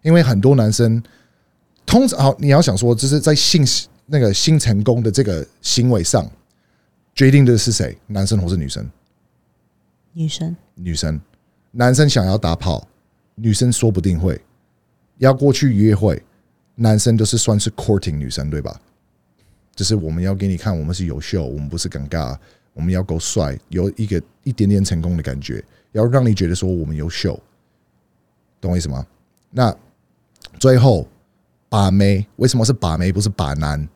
[0.02, 1.02] 因为很多男生
[1.86, 3.66] 通常好，你要想说，就是在性
[4.06, 6.30] 那个性成功的这个行为上，
[7.14, 7.98] 决定的是谁？
[8.08, 8.88] 男生或是女生？
[10.14, 11.20] 女生女生，
[11.72, 12.88] 男生想要打炮，
[13.36, 14.40] 女生说不定会
[15.18, 16.22] 要过去约会，
[16.76, 18.80] 男生都是算是 courting 女生对吧？
[19.76, 22.38] 就是我们要给你看，我们是优秀，我们不是尴尬，
[22.74, 27.40] 我们要够帅，有一个一点点成功的感觉，要让你觉得说我们优秀，
[28.62, 29.06] 懂我意思吗？
[29.52, 29.76] 那
[30.60, 31.08] 最后
[31.68, 33.88] 把妹为什么是把妹不是把男？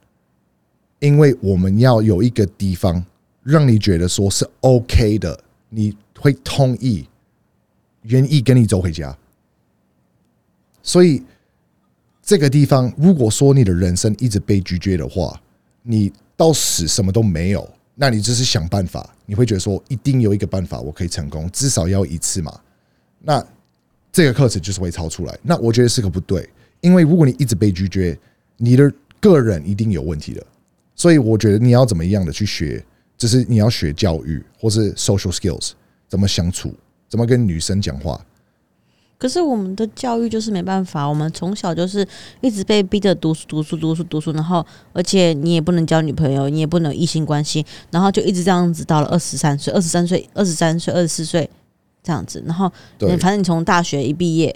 [0.99, 3.05] 因为我们要有一个地方
[3.41, 7.07] 让你觉得说是 OK 的，你会同意、
[8.01, 9.17] 愿意跟你走回家。
[10.83, 11.23] 所以
[12.29, 15.41] 这个地方，如果说你的人生一直被拒绝的话，
[15.81, 22.55] 你到死什么都没有，那你就是想办法，你会觉得说一定有一个办法我可以成功，至少要一次嘛。
[23.19, 23.43] 那
[24.11, 26.47] 这个课程就是会超出来，那我觉得是个不对，
[26.81, 28.15] 因为如果你一直被拒绝，
[28.57, 30.45] 你的个人一定有问题的。
[30.95, 32.85] 所以我觉得你要怎么样的去学，
[33.17, 35.71] 就是你要学教育或是 social skills，
[36.07, 36.75] 怎么相处，
[37.07, 38.23] 怎么跟女生讲话。
[39.19, 42.07] 可是我们的教育就是没办法，我们从小就是
[42.39, 51.49] 一直被逼着读书、读书、读书、读书，然后而且你也不能交女朋友，你也不能异性关系，然后就一直这样子到了二十三岁、二十三岁、二十三岁、二十四岁
[52.01, 52.71] 这样子，然后
[53.17, 54.55] 反正你从大学一毕业，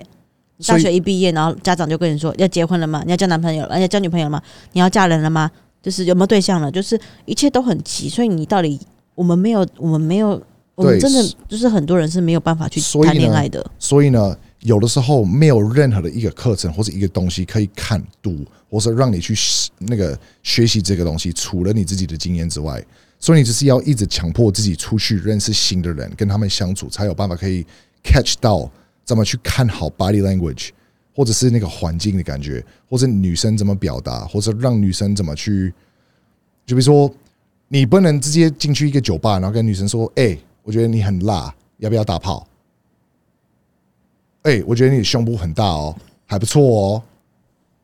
[0.65, 3.03] 大学一毕业，然后家长就跟你说要结婚了吗？
[3.05, 3.77] 你要交男朋友了？
[3.77, 4.41] 要交女朋友了吗？
[4.71, 5.51] 你要嫁人了吗？
[5.81, 6.71] 就是有没有对象了？
[6.71, 8.79] 就是一切都很急，所以你到底
[9.13, 10.41] 我们没有，我们没有，
[10.75, 13.65] 我们真的就是很多人是没有办法去谈恋爱的。
[13.77, 19.35] 所以呢，有的时候没有任何的一个课程或者一个东西可以看读，或是让你去
[19.79, 22.83] 那个学习这个东西，除了你自己的经验之外，
[23.19, 27.65] 所以你就是要一直强迫自己出去认识新的人，跟他们相处，才有办法可以
[28.03, 28.71] catch 到
[29.03, 30.69] 怎么去看好 body language，
[31.13, 35.73] 或者是那个环境的感觉，或者女生怎么表达，或者让女生怎么去，
[36.65, 37.13] 就比如说
[37.67, 42.47] 你不能直接进去一个酒吧，然后跟女生说：“哎、我觉得你很辣，要不要打炮？”
[44.43, 47.03] 哎、我觉得你胸部很大哦，还不错哦。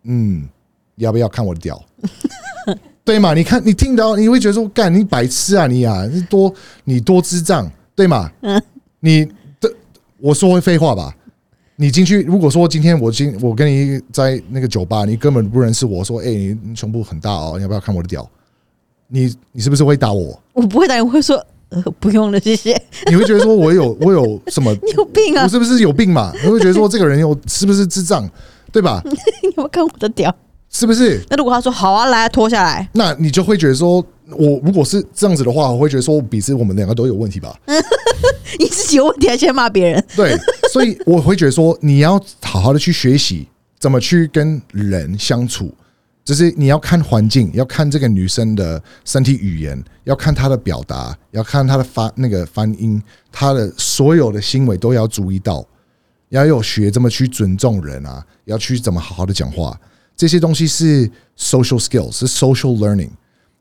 [0.04, 0.48] 嗯，
[0.96, 1.82] 要不要看我的屌？
[3.04, 3.34] 对嘛？
[3.34, 8.32] 你看，你听到你会觉得说，干你白痴啊你啊，你多你多智障，对嘛？
[8.42, 8.62] 嗯？
[9.00, 9.26] 你
[9.60, 9.72] 的
[10.20, 11.16] 我说会废话吧？
[11.76, 18.30] 你进去，如果说今天我今我跟你在那个酒吧，你根本不认识我，说，哎、你你胸部很大哦，你要不要看我的屌？
[19.08, 20.40] 你你是不是会打我？
[20.54, 22.80] 我不会打，我会说呃 不用了，谢谢。
[23.10, 24.72] 你会觉得说我有我有什么？
[24.84, 25.48] 你有病啊我！
[25.48, 26.32] 是不是有病嘛？
[26.44, 28.28] 你会觉得说这个人有是不是智障，
[28.72, 29.02] 对吧？
[29.06, 30.34] 你有没有看我的屌？
[30.72, 31.20] 是不是？
[31.30, 33.96] 那如果他说好啊，来脱下来，那你就会觉得说，
[34.32, 37.56] 我如果是这样子的话，我会觉得说，彼此我们两个都有问题吧？
[38.60, 40.04] 你自己有问题还先骂别人？
[40.16, 40.38] 对，
[40.72, 43.48] 所以我会觉得说，你要好好的去学习
[43.80, 45.74] 怎么去跟人相处，
[46.30, 55.66] 就是你要看环境，要看这个女生的身体语言，要看她的表达，要看她的发那个发音，她的所有的行为都要注意到，
[56.30, 59.76] 要有学怎么去尊重人啊，要去怎么好好的讲话，
[60.16, 63.10] 这些东西是 social skills，是 social learning。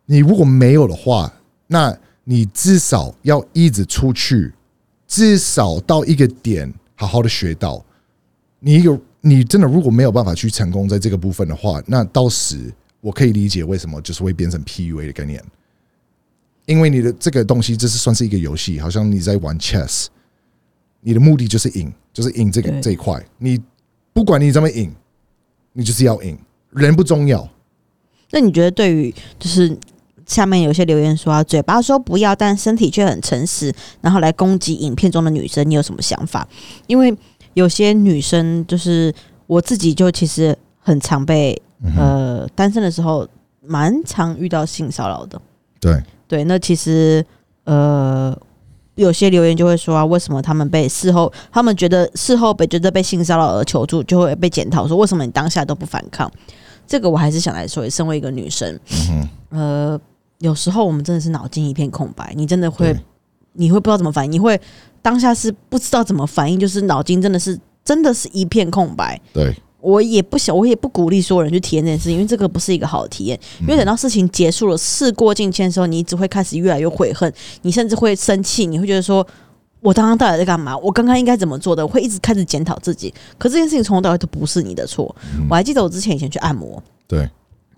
[0.04, 1.32] 你如果没有的话，
[1.68, 4.52] 那你至少要一直出去，
[5.06, 7.82] 至少到一个点好好的学到。
[8.60, 15.42] 你有你真的如果没有办法去成功在这个部分的话，那到时我可以理解为什么就是会变成 PUA 的概念，
[16.66, 20.06] 因为你的这个东西这是算是一个游戏，好像你在玩 chess，
[21.00, 23.24] 你的目的就是赢，就是赢这个这一块。
[23.38, 23.60] 你
[24.12, 24.92] 不管你怎么赢，
[25.72, 26.38] 你就是要赢，
[26.70, 27.48] 人不重要。
[28.30, 29.76] 那你觉得对于就是
[30.26, 36.46] 下面有些留言说啊，嘴巴说不要，但身体却很诚实，然后来攻击影片中的女生，你有什么想法？
[36.86, 37.16] 因为
[37.58, 39.12] 有些女生就是
[39.46, 43.26] 我自己就其实很常被嗯呃单身的时候
[43.60, 45.40] 蛮常遇到性骚扰的。
[45.80, 47.24] 对，对，那其实
[47.64, 48.36] 呃。
[48.98, 56.28] 有些留言就会说啊，为什么他们被事后，他们觉得事后被觉得被性骚扰而求助，就会被检讨说为什么你当下都不反抗？
[56.84, 58.76] 这个我还是想来说，身为一个女生，
[59.08, 60.00] 嗯，呃，
[60.40, 63.00] 有时候我们真的是脑筋一片空白，你真的会对，
[63.58, 64.58] 你会不知道怎么反应，你会
[65.02, 69.20] 当下是不知道怎么反应，就是脑筋真的是真的是一片空白。
[69.32, 73.38] 对，我也不想，我也不鼓励所有人去体验这件事，因为这个不是一个好的体验。
[73.60, 79.26] 因为等到事情结束了，事过境迁的时候，你只会开始越来越悔恨，你甚至会生气，你会觉得说。
[79.80, 80.76] 我刚刚到底在干嘛？
[80.78, 81.86] 我刚刚应该怎么做的？
[81.86, 83.14] 我会一直开始检讨自己。
[83.38, 85.14] 可这件事情从头到尾都不是你的错。
[85.48, 87.30] 我还记得我之前以前去按摩，对，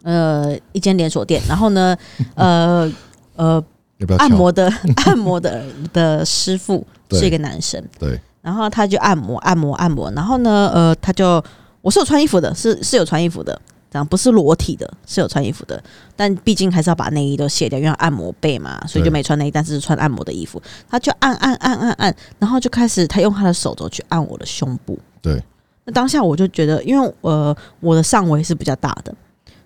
[0.03, 1.95] 呃，一间连锁店，然后呢，
[2.37, 2.91] 呃
[3.37, 3.63] 呃，
[4.01, 4.19] 要不要？
[4.21, 4.73] 按摩的
[5.07, 11.43] 按摩的的师傅是一个男生，对，然后他就按摩按摩按摩，然后呢，呃，他就
[11.81, 13.59] 我是有穿衣服的，是是有穿衣服的，
[13.91, 15.83] 这样不是裸体的，是有穿衣服的，
[16.17, 25.43] 但毕竟还是要把内衣都卸掉，因为按摩背嘛，所以就没穿内衣，但是穿按摩的衣服，他就按按按按按，然后就开始他用他的手肘去按我的胸部，对，
[25.85, 29.15] 那当下我就觉得，因为呃我的上围是比较大的，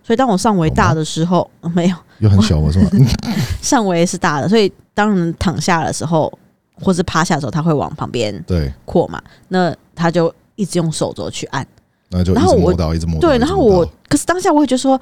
[0.02, 1.96] 所以当我上围大的时候，呃 没有。
[2.18, 2.70] 又很小我？
[2.70, 2.90] 是吗？
[3.60, 6.32] 上围是大的，所以当人躺下的时候，
[6.80, 9.22] 或是趴下的时候，他会往旁边对，扩嘛。
[9.48, 11.66] 那他就一直用手肘去按，
[12.10, 13.28] 那就一然后我直摸到，一直摸到。
[13.28, 13.38] 对。
[13.38, 15.00] 然后我，可是当下我也觉得说，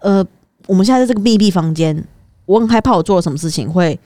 [0.00, 0.24] 呃，
[0.66, 2.04] 我们现在在这个密闭房间，
[2.46, 3.98] 我很害怕我做了什么事情会，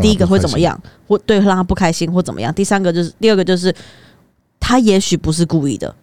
[0.00, 0.26] 第一个？
[0.26, 2.52] 会怎么样，或对让他不开心或怎么样。
[2.52, 3.74] 第三个就是，第二个就是，
[4.60, 5.94] 他也许不是故意的，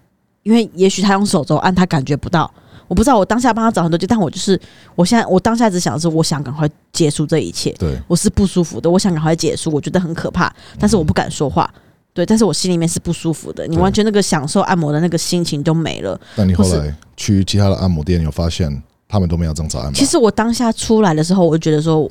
[0.44, 2.52] 因为也许他用手肘按，他感觉不到。
[2.88, 4.60] 我不知道，我当下帮他找很多句，但我就是，
[4.96, 7.72] 我现在我当下只想的是，我想赶快结束这一切。
[7.80, 11.72] 对，我是不舒服的，我想赶快结束，我觉得很可怕，但是我不敢说话。
[12.14, 16.18] 对，但是我心里面是不舒服的，你完全那个享受按摩的那个心情都没了。
[16.36, 19.94] 那你后来去其他的按摩店，有发现他们都没有这样子按摩？
[19.94, 22.10] 其实我当下出来的时候，我就觉得说，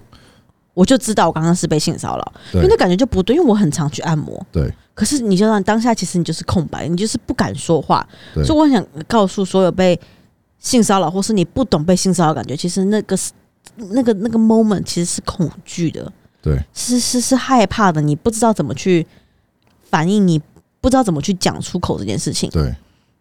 [0.74, 2.32] 我就知道我刚刚是被性骚扰，
[2.62, 4.44] 因为感觉就不对，因为我很常去按摩。
[4.52, 8.06] 对可是你就让当下，其实你就是空白，你就是不敢说话。
[8.34, 9.98] 对所以我想告诉所有被
[10.64, 13.32] 性骚扰或是你不懂被性骚扰感觉，其实那个是
[13.76, 16.58] 那个那个 moment 其实是恐惧的，对。
[16.72, 19.06] 是是是害怕的，你不知道怎么去
[19.90, 20.40] 反应，你
[20.80, 22.48] 不知道怎么去讲出口这件事情。
[22.48, 22.74] 对。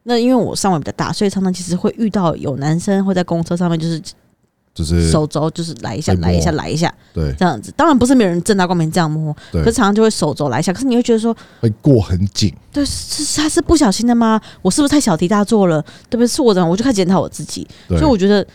[0.04, 4.02] 那因为我上围比较大，所以常常其实会遇到有男生会在公车上面就是
[4.74, 7.32] 就是手肘就是来一下来一下来一下对。
[7.38, 14.42] 这样子，当然不是没有人正大光明这样摸，可是常常就会手肘来一下，可是你会觉得说，会过很紧，对，是是他是不小心的吗？
[14.62, 15.82] 我是不是太小题大做了？
[16.10, 16.28] 对不对？
[16.28, 18.46] 是我的，我就开始检讨我自己，所以我觉得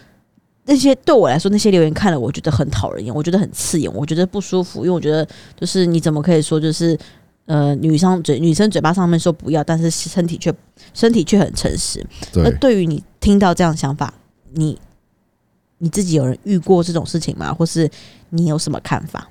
[0.65, 5.27] 那些对我来说那些留言看了，我觉得很讨人厌，我觉得很刺眼，我觉得不舒服，因为我觉得
[5.59, 6.99] 就是你怎么可以说就是
[7.47, 10.53] 呃女生嘴女生嘴巴上面说不要，但是身体却
[10.93, 12.05] 身体却很诚实。
[12.35, 14.13] 那对对于你听到这样的想法，
[14.55, 14.77] 你
[15.79, 17.53] 你自己有人遇过这种事情吗？
[17.53, 17.89] 或是
[18.31, 19.29] 你有什么看法？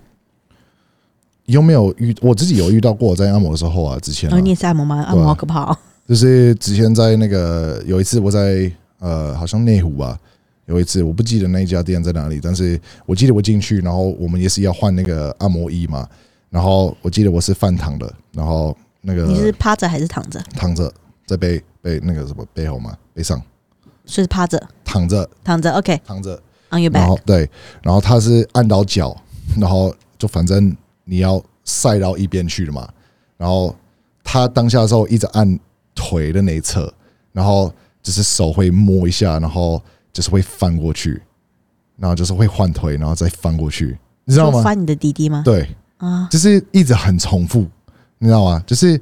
[1.46, 5.02] 有没有遇我自己有遇到过在按摩的时候啊，之前、你也是按摩吗？
[5.04, 5.78] 按摩好可怕哦！
[6.06, 10.20] 就是之前在那个有一次我在呃好像内湖吧，
[10.66, 16.08] 有一次我不记得那一家店在哪里，但是我记得我进去，然后我们也是要换那个按摩衣嘛，
[16.50, 20.42] 然后我记得我是饭躺的，然后那个你是趴着还是躺着？
[20.54, 20.92] 躺着
[21.26, 23.42] 在背背那个什么背后嘛背上
[24.08, 25.72] 是趴着，躺着躺着。
[25.74, 26.42] OK，on 躺着
[26.72, 27.20] ，your 然后。
[27.26, 27.50] 对，
[27.84, 29.16] 然后他是按到脚，
[29.60, 32.88] 然后就反正你要晒到一边去了嘛。
[33.38, 33.76] 然后
[34.24, 35.60] 他当下的时候一直按
[35.94, 36.92] 腿的那一侧，
[37.32, 41.22] 然后就是手会摸一下，然后就是会翻过去，
[41.98, 44.64] 然后就是会换腿，然后再翻过去，你知道吗？
[44.64, 45.44] 翻你的弟弟吗？
[45.46, 47.68] 对，啊，就是一直很重复，
[48.18, 48.64] 你知道吗？
[48.66, 49.00] 就是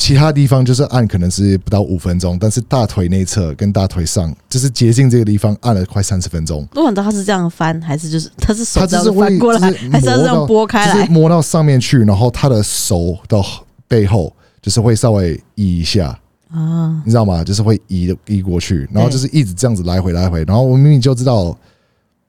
[0.00, 6.66] 其他地方就是按可能是不到五分钟，但是大腿内侧跟大腿上就是接近这个地方按了快三十分钟。
[6.74, 10.94] 我想知道他是这样翻，还是就是他是手这样他就是翻过来，就是还是要这样拨开来？
[10.94, 13.38] 就是摸到上面去，然后他的手的
[13.86, 16.18] 背后就是会稍微移一下，
[16.50, 17.44] 啊，你知道吗？
[17.44, 21.54] 就是会移移过去，然后就是一直这样子来回来回，然后我明明就知道，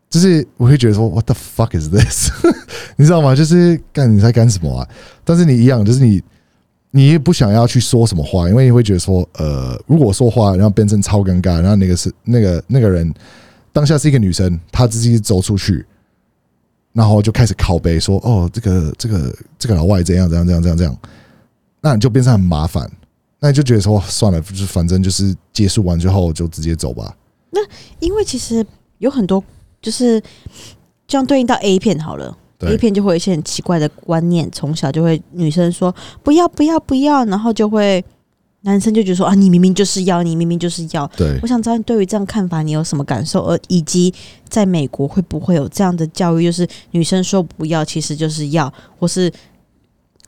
[0.10, 2.30] 就是我会觉得说 What the fuck is this？
[2.98, 3.34] 你知道吗？
[3.34, 4.86] 就是干你在干什么啊？
[5.24, 6.22] 但是你一样，就是你
[6.92, 13.14] 你也不想要去说什么话，因为你会觉得说，呃，如果说话，然后变成超尴尬，然后那个是那个那个人
[13.72, 15.86] 当下是一个女生，她自己走出去。
[16.94, 20.98] 然后就开始拷贝说：“哦，这个这个这个老外怎样怎样怎样怎样怎样。”
[21.80, 22.92] 那你就变成很麻烦，
[23.40, 27.16] 那你就觉得说算了，就是反正就是结束完之后就直接走吧。
[27.50, 27.62] 那
[28.02, 28.66] 因为其实
[28.98, 29.42] 有很多
[29.82, 30.22] 就是
[31.08, 32.38] 这样对应到 A 片好了。
[32.62, 32.74] 对。
[32.74, 35.94] A 片就会有一些很奇怪的观念，从小就会女生说
[36.24, 38.04] 不要不要不要，然后就会
[38.62, 41.06] 男生就觉得说啊，你明明就是要，你明明就是要。
[41.18, 41.38] 对。
[41.42, 44.14] 我想知道你对于这样看法你有什么感受，而以及
[44.48, 49.32] 在美国会不会有这样的教育，就是女生说不要，其实就是要，或是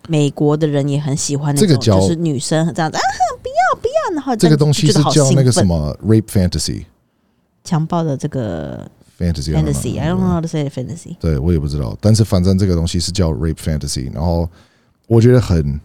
[0.07, 3.01] 美国的人也很喜欢那种，就是女生这样子啊，
[3.41, 6.83] 不要不要，然后这个东西是叫那个什么么 rape fantasy
[7.63, 8.85] 强暴的这个
[9.23, 11.15] fantasy I don't know fantasy，I don't know how to say fantasy。
[11.19, 14.49] 对我也不知道，但是反正这个东西是叫 rape fantasy，然后
[15.07, 15.79] 我觉得很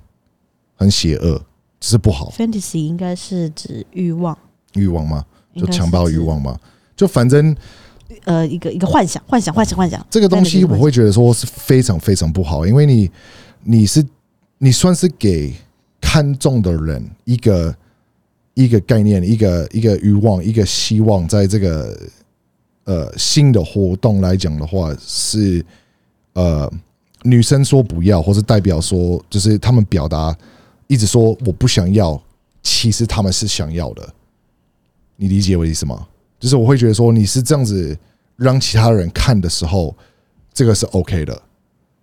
[0.77, 1.40] 很邪恶，
[1.81, 4.37] 只是不好 fantasy 应该是指欲望，
[4.74, 5.24] 欲望吗？
[5.55, 6.59] 就强暴欲望吗？
[6.96, 7.55] 就反正
[8.24, 10.05] 呃，一个一个幻想，幻想，幻想，幻想。
[10.09, 13.11] 这个东西我会觉得说是非常非常不好，因为你
[13.64, 14.05] 你是
[14.59, 15.53] 你算是给
[16.01, 17.74] 看中的人一个
[18.55, 21.98] 一个概念，一个一个欲望，一个希望，在这个
[22.88, 25.62] 呃新的活动来讲的话，是
[26.33, 26.72] 呃
[27.22, 30.35] 女生说不要，或是代表说就是他们表达
[30.87, 32.18] 一直说我不想要，
[32.62, 34.09] 其实他们是想要的，
[35.16, 36.07] 你理解我的意思吗？
[36.40, 37.94] 就是我会觉得说你是这样子
[38.37, 39.94] 让其他人看的时候，
[40.55, 41.42] 这个是 OK 的。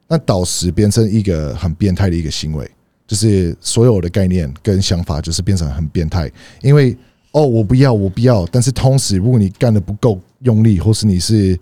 [0.08, 2.69] 那导时变成一个很变态的一个行为，
[3.08, 6.95] 就是所有的概念跟想法就是变成很变态，因为
[7.32, 11.60] 哦我不要我不要，但是同时如果你干的不够用力，或是你是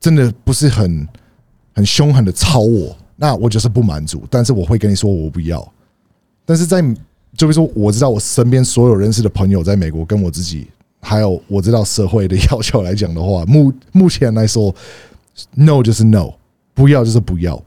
[0.00, 1.06] 真的不是很
[1.74, 5.66] 很凶狠的操我，那我就是不满足，但是我会跟你说我不要。
[6.44, 6.82] 但是在
[7.36, 10.66] 就比如说我知道我身边所有认识的朋友在美国跟我自己，
[11.00, 14.74] 还有我知道社会的要求来讲的话，目目前来说
[15.54, 16.32] ，no 就是 no，
[16.74, 17.62] 不要就是不要。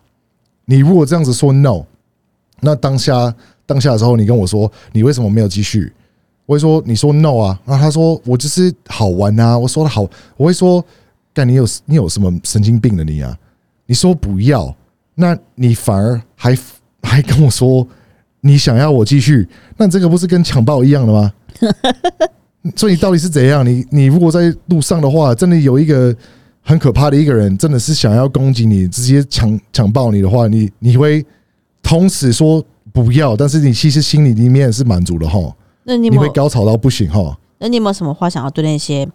[0.66, 1.84] 你如果这样子说 no，
[2.60, 3.34] 那当下
[3.66, 5.92] 当下的时候，你跟我说你为什么没有继续？
[6.46, 10.84] 我会说你说 no 啊，然后他说我就是好玩啊，我说的好，我会说
[11.34, 13.38] 干你有你有什么神经病的你啊？
[13.88, 14.76] 你说不要，
[15.16, 16.58] 那你反而还
[17.02, 17.88] 还跟我说
[18.42, 21.34] 你想要我继续，那这个不是跟强暴一样的吗？
[22.76, 23.66] 所以你到底是怎样？
[23.66, 26.16] 你你如果在路上的话，真的有一个
[26.62, 31.24] 很可怕的一个人，真的是想要攻击你，直接强强暴你的话，你你会
[31.84, 35.40] 同时说不要，但是你其实心里里面是满足的哈，
[35.86, 36.32] 那你有没有？
[36.34, 37.38] 高潮到不行哈。
[37.60, 39.08] 那你有没有什么话想要对那些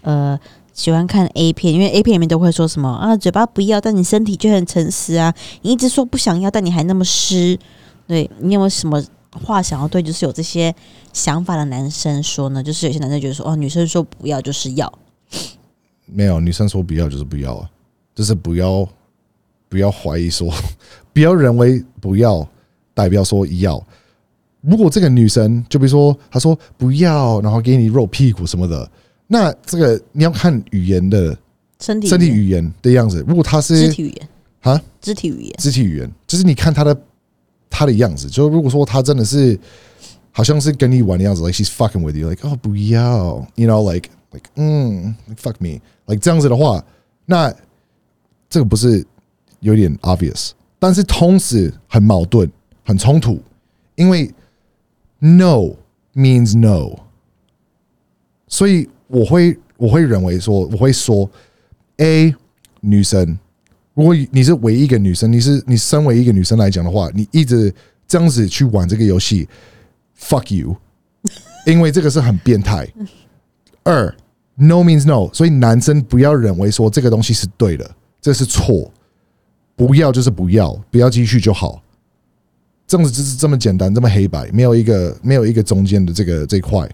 [0.00, 0.38] 呃
[0.72, 1.74] 喜欢看 A 片？
[1.74, 5.34] 因为 A 片里面都会说什么啊，嘴巴不要，但你身体却很诚实啊。
[5.60, 7.58] 你一直说不想要，但你还那么湿。
[8.06, 9.02] 对你有没有什么
[9.44, 10.74] 话想要对就是有这些
[11.12, 12.62] 想法的男生说呢？
[12.62, 14.92] 就是有些男生觉得说哦，女生说不要就是要，
[16.06, 17.70] 没有，女生说不要就是不要啊，
[18.14, 18.88] 就是不要
[19.68, 20.52] 不要怀疑说，
[21.12, 22.46] 不要认为不要
[22.94, 23.82] 代表说要。
[24.62, 28.90] 如果这个女生就比如说她说不要，然后给你肉屁股什么的，
[29.26, 31.36] 那这个你要看语言的
[31.80, 33.22] 身体身体语言的样子。
[33.28, 34.28] 如果她是肢体语言。
[34.62, 36.96] 啊，肢体语言，肢体语言，就是你看她的
[37.68, 39.58] 她的样子，就如果说她真的是
[40.30, 46.80] 好像是跟你玩的样子，like she's fucking with you，like 哦不要，you know，like like 嗯，like fuck me，like 这样子的话，
[47.26, 47.52] 那
[48.48, 49.04] 这个不是
[49.58, 52.48] 有点 obvious，但是同时很矛盾、
[52.84, 53.40] 很冲突，
[53.96, 54.32] 因为
[55.22, 55.76] no
[56.14, 56.98] means no，
[58.48, 61.30] 所以我会我会认为说，我会说
[61.98, 62.34] A
[62.80, 63.38] 女生，
[63.94, 67.72] 如果你是唯一一个女生，你是你身为一个女生来讲的话，你一直
[68.08, 69.48] 这样子去玩这个游戏
[70.18, 70.76] ，fuck you，
[71.66, 72.88] 因为这个是很变态。
[73.84, 74.12] 二
[74.56, 77.88] no means no，所以男生不要认为说这个东西是对的，
[78.20, 78.90] 这是错，
[79.76, 81.80] 不要就是不要，不要继续就好。
[82.86, 86.88] 这样子就是这么简单，这么黑白，没有一个没有一个中间的这个这块。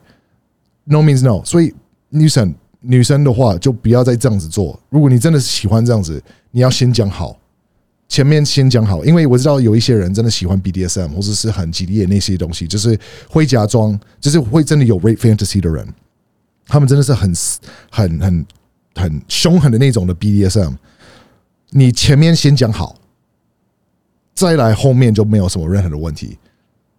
[0.84, 1.74] No means no，所以
[2.08, 4.78] 女生女生的话就不要再这样子做。
[4.88, 7.38] 如果你真的是喜欢这样子，你要先讲好，
[8.08, 15.86] 前面先讲好，因为我知道有一些人真的喜欢 BDSM 或者是很激烈那些东西，就是会假装，就是会真的有 rape fantasy 的人，
[16.66, 17.34] 他们真的是很
[17.90, 18.46] 很很
[18.94, 20.74] 很凶狠的那种的 BDSM。
[21.70, 22.96] 你前面先讲好，
[24.38, 26.38] 再来后面就没有什么任何的问题。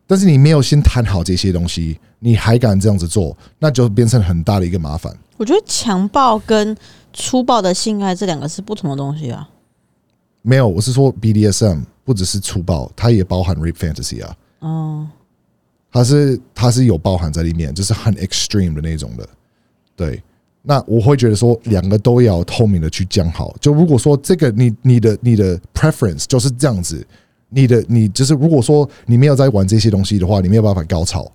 [0.05, 5.15] 但是你没有先谈好这些东西，你还敢这样子做，那就变成很大的一个麻烦。
[5.37, 6.75] 我觉得强暴跟
[7.13, 9.47] 粗暴的性爱这两个是不同的东西啊。
[10.41, 15.07] 没有，我是说 BDSM 不只是粗暴，它也包含 rape fantasy 啊，哦，
[15.91, 19.29] 它是它是有包含在里面，就是很 extreme 的那种的。
[19.95, 20.21] 对，
[20.61, 23.55] 那我会觉得说两个都要透明的去讲好。
[23.61, 27.05] 就如果说这个你你的你的 preference 就是这样子，
[27.49, 31.29] 你的你就是如果说你没有在玩这些东西的话，你没有办法高潮，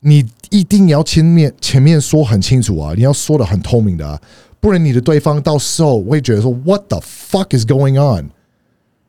[0.00, 4.20] 你一定要前面前面说很清楚啊，你要说的很透明的啊，
[4.60, 8.30] 不然你的对方到时候会觉得说 What the fuck is going on？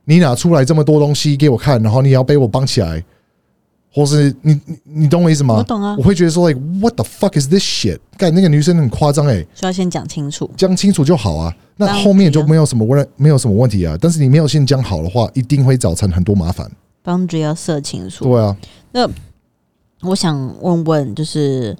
[0.06, 3.04] 你拿出来这么多东西给我看，然后你要被我绑起来，
[3.94, 5.56] 或是你你你懂我意思吗？
[5.56, 8.00] 我懂啊我会觉得说，like what the fuck is this shit？
[8.18, 10.50] 干那个女生很夸张哎，所以要先讲清楚。
[10.58, 11.56] 讲清楚就好啊，
[11.86, 13.98] 那后面就没有什么问没有什么问题啊。
[14.00, 16.70] 但是你没有先讲好的话，一定会造成很多麻烦。
[17.04, 18.26] boundary 要设清楚。
[18.26, 18.56] 对啊，
[18.92, 19.10] 那
[20.02, 21.76] 我想问问，就是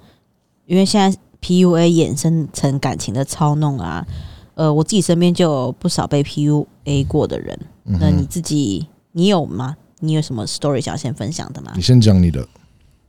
[0.66, 4.06] 因为现在 PUA 衍生成感情的操弄啊，
[4.54, 7.58] 呃，我自己身边就有不少被 PUA 过的人。
[7.84, 9.76] 嗯那你，自己你有吗？
[10.00, 11.82] 你有什么 story 想要先分享的吗你？
[11.82, 12.46] 先讲你的，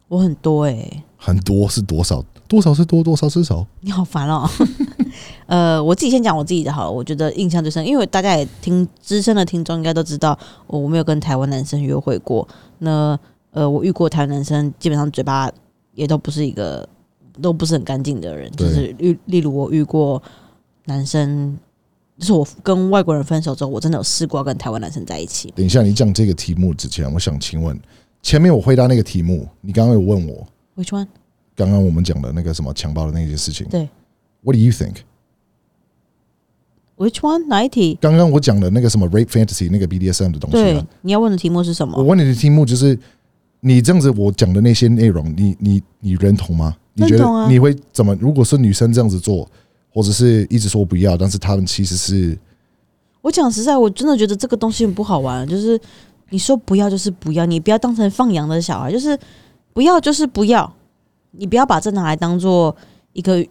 [0.08, 2.24] 我很多诶、很多是多少？
[2.48, 3.66] 多少是多，多少是少？
[3.82, 4.48] 你好烦哦。
[5.46, 10.38] 呃，我自己先讲我自己的好了，我觉得印象最深，因为大家也听资深的听众应该都知道，
[10.68, 12.48] 我我没有跟台湾男生约会过。
[12.80, 13.18] 那
[13.52, 15.52] 呃，我遇过台湾男生，基本上嘴巴
[15.94, 16.88] 也都不是一个
[17.41, 20.22] 都不是很干净的人，就是例例如我遇过
[20.86, 21.58] 男生，
[22.18, 25.52] 就是我跟外国人分手之后，我真的有试过跟台湾男生在一起。
[25.56, 27.80] 等一下，你讲这个题目之前，我想请问，
[28.22, 31.08] 前面我回答那个题目，你刚刚有问我，Which one？
[31.56, 33.88] 刚刚我们讲的那个什么强暴的那些事情，对
[34.41, 34.96] ，What do you think？
[37.04, 37.47] Which one？
[37.47, 37.97] 哪一题？
[37.99, 41.97] 刚刚我讲的那个什么 rape fantasy 那个 BDSM 的东西对啊，，你要问的题目是什么？
[41.97, 42.97] 我问你的题目就是，
[43.60, 46.74] 你这样子我讲的那些内容，你你你认同吗？
[46.93, 48.16] 你觉得你会怎么？
[48.22, 49.45] 如果是女生这样子做，
[49.91, 52.38] 或者是一直说不要，但是他们其实是
[53.22, 55.47] 我讲实在，我真的觉得这个东西很不好玩。
[55.47, 55.80] 就是
[56.30, 59.18] 你说不要就是不要，你不要当成放羊的小孩，就是
[59.74, 60.72] 不要就是不要，
[61.32, 62.76] 你不要把这拿来当做
[63.14, 63.45] 一个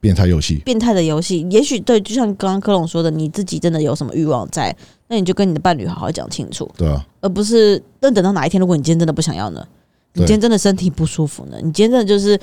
[0.00, 1.46] 变态游戏，变态的游戏。
[1.50, 4.74] 也许对，就像刚刚科隆说的，你自己真的有什么欲望在，
[5.08, 9.66] 那你就跟你的伴侣好好讲清楚，对啊，而不是那等到哪一天，如果你今天真的不想要呢？
[10.14, 11.58] 你今天真的身体不舒服呢？
[11.62, 12.36] 你今天真的就是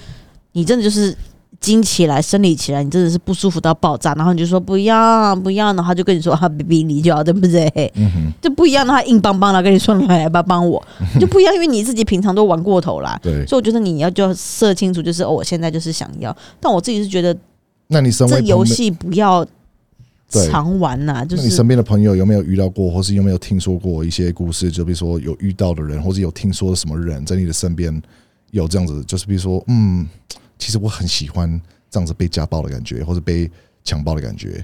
[0.53, 1.13] 你真的就是
[1.59, 7.91] 经起来、生理起来，你真的是不舒服到爆炸，然后你就说不要不要，然后他就跟你说啊，baby 你就要对不对？
[7.95, 10.81] 嗯哼，就不一样的，他硬邦邦的跟你说来来吧，帮我，
[11.19, 13.19] 就不一样，因为你自己平常都玩过头啦。
[13.23, 13.45] 对。
[13.47, 17.35] 所以我觉得你要就要设清楚，就是哦，我现在就是想要，但我自己是觉得
[17.87, 19.45] 那你身为，这游戏不要
[20.29, 24.69] 常玩呐、就是你身边的朋友有没有遇到过，或是有没有听说过一些故事？
[24.69, 27.99] 就比如说有遇到的人，或是有听说的什么人在你的身边
[28.51, 30.05] 有这样子，就是比如说，嗯，
[30.57, 33.49] 其实我很喜欢这样子被家暴的感觉，或者被
[33.83, 34.63] 强暴的感觉，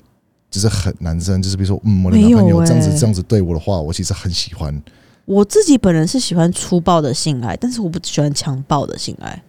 [0.50, 4.82] 就是很男生，就是比如说，嗯，我的男朋友这样子欸这样子对我的话，我其实很喜欢。
[5.26, 9.42] 我自己本人是喜欢粗暴的性爱，但是我不喜欢强暴的性爱。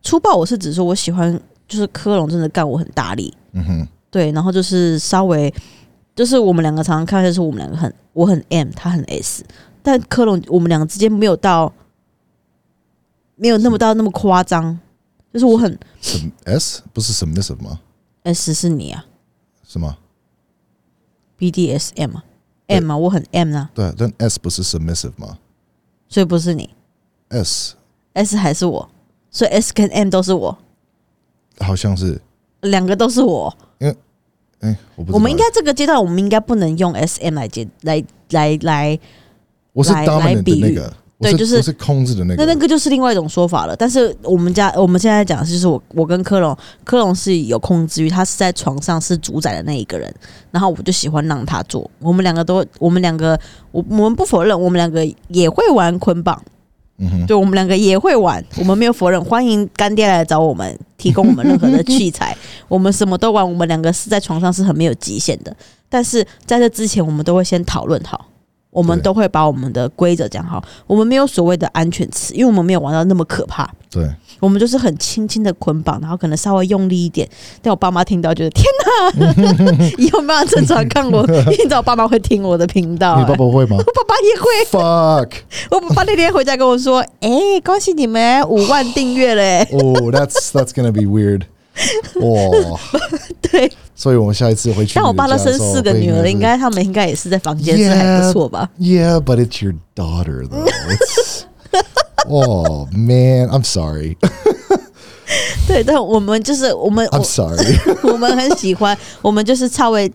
[0.00, 1.32] 粗暴我是指说我喜欢，
[1.66, 5.52] 就是科隆真的干我很大力，嗯哼，对，然后就是稍微，
[6.14, 9.44] 就是我们两个常常开玩笑说我们两个很我很 M，他很 S，
[9.82, 11.72] 但科隆我们两个之间没有到
[13.34, 14.78] 没有那么到那么夸张，
[15.32, 17.80] 就是我很 Sub- S 不是 submissive 吗
[18.22, 19.04] ？S 是你啊。
[19.66, 19.98] 是吗
[21.38, 22.24] ？？BDSM 啊
[22.68, 25.38] ，M 啊，我很 M 啊，对，但 S 不是 submissive 吗？
[26.08, 26.70] 所以不是你
[27.28, 28.88] ？S，S 还是我，
[29.30, 30.56] 所以 S 跟 M 都是我，
[31.60, 32.18] 好像是，
[32.62, 33.54] 两个都是我。
[33.78, 33.94] 因为
[34.60, 35.14] 哎、我不知道。
[35.14, 38.98] 我们应该这个阶段，我们应该不能用 S M 来接来来来，
[39.74, 43.74] 我是来 dominant 来比那个，我对就是控制的那个，那那个就是另外一种说法了。
[43.74, 50.14] 但是我们家我们现在讲的，就是我我跟科隆，科隆是有控制欲，他是在床上是主宰的那一个人，
[50.52, 51.90] 然后我就喜欢让他做。
[51.98, 53.38] 我们两个都，我们两个，
[53.72, 56.40] 我我们不否认，我们两个也会玩捆绑，
[56.98, 59.22] 嗯哼，对我们两个也会玩，我们没有否认。
[59.24, 62.36] 欢迎干爹来找我们，提供我们任何的器材，
[62.68, 63.44] 我们什么都玩。
[63.44, 65.56] 我们两个是在床上是很没有极限的，
[65.88, 68.26] 但是在这之前，我们都会先讨论好，
[68.70, 70.62] 我们都会把我们的规则讲好。
[70.86, 73.68] 我们没有所谓的安全词，因为我们没有玩到那么可怕。
[73.90, 74.06] 对，
[74.38, 77.26] 我们就是很轻轻的捆绑，然后可能稍微用力一点。
[77.62, 84.46] 但我爸妈听到觉得天哪， 以后没办法正常看我，因为你知道我爸妈会听我的频道、你爸欸爸会吗 我爸爸也会。
[84.70, 85.30] ？Fuck！
[85.72, 87.30] 我爸爸那天回家跟我说：“哎、
[87.64, 91.42] 恭喜你们五万订阅了、欸！”哦、t h a t s that's gonna be weird。
[92.20, 92.80] 哇，
[93.40, 100.66] 对，所以我们下一次回去，但我爸都生四个女儿了，应该他们应该也是在房间是还不错吧？Yeah, but it's your daughter though.
[100.66, 101.44] It's,
[102.28, 104.16] oh man, I'm sorry.
[105.66, 107.78] 对，但我们就是我们 I'm sorry.
[108.02, 110.10] 我我们很喜欢，我们就是稍微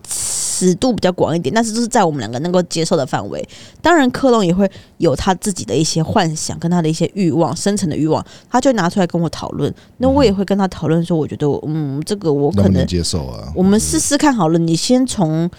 [0.63, 3.45] 尺度比较广一点，但是就是在我们两个能够接受的范围。
[3.81, 9.73] 当然，克隆也会有他自己的一些幻想跟他的一些欲望，深层的欲望，他就拿出来跟我讨论。
[9.97, 13.51] 那我也会跟他讨论说，我觉得我嗯，这个我可能接受啊？
[13.55, 15.49] 我们试试看好了，你先从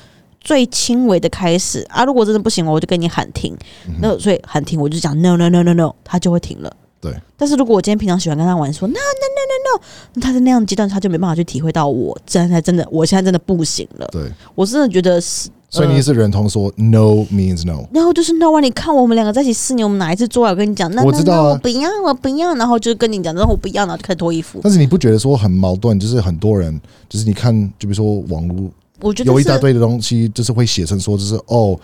[0.41, 3.57] 最轻微的开始啊，如果真的不行，我就跟你喊停。
[4.01, 6.75] 那所以喊停，我就讲 no no no no no，他就会停了。
[7.05, 9.83] 对，但是如果我今天平常喜欢跟他玩，说 no no no no no，
[10.15, 14.09] 那他在那样的阶段，他就没办法去体会到我现在真的，我现在真的不行了。
[14.11, 14.23] 对，
[14.55, 17.87] 我真的觉得是，所以你是认同说 no means no。
[17.93, 20.51] 然后就是 no 啊，你看我们两个在一起四年，我们哪一次做爱？
[20.53, 24.61] 我跟你讲，那那我知道我不要，我不要，然后就跟你讲，然后我不要，然后就开始脱衣服。
[24.63, 26.01] 但是你不觉得说很矛盾？
[26.01, 31.79] 就是很多人，就是你看，就比如说网络我觉得有一大堆的东西，就是会写成说，就是哦，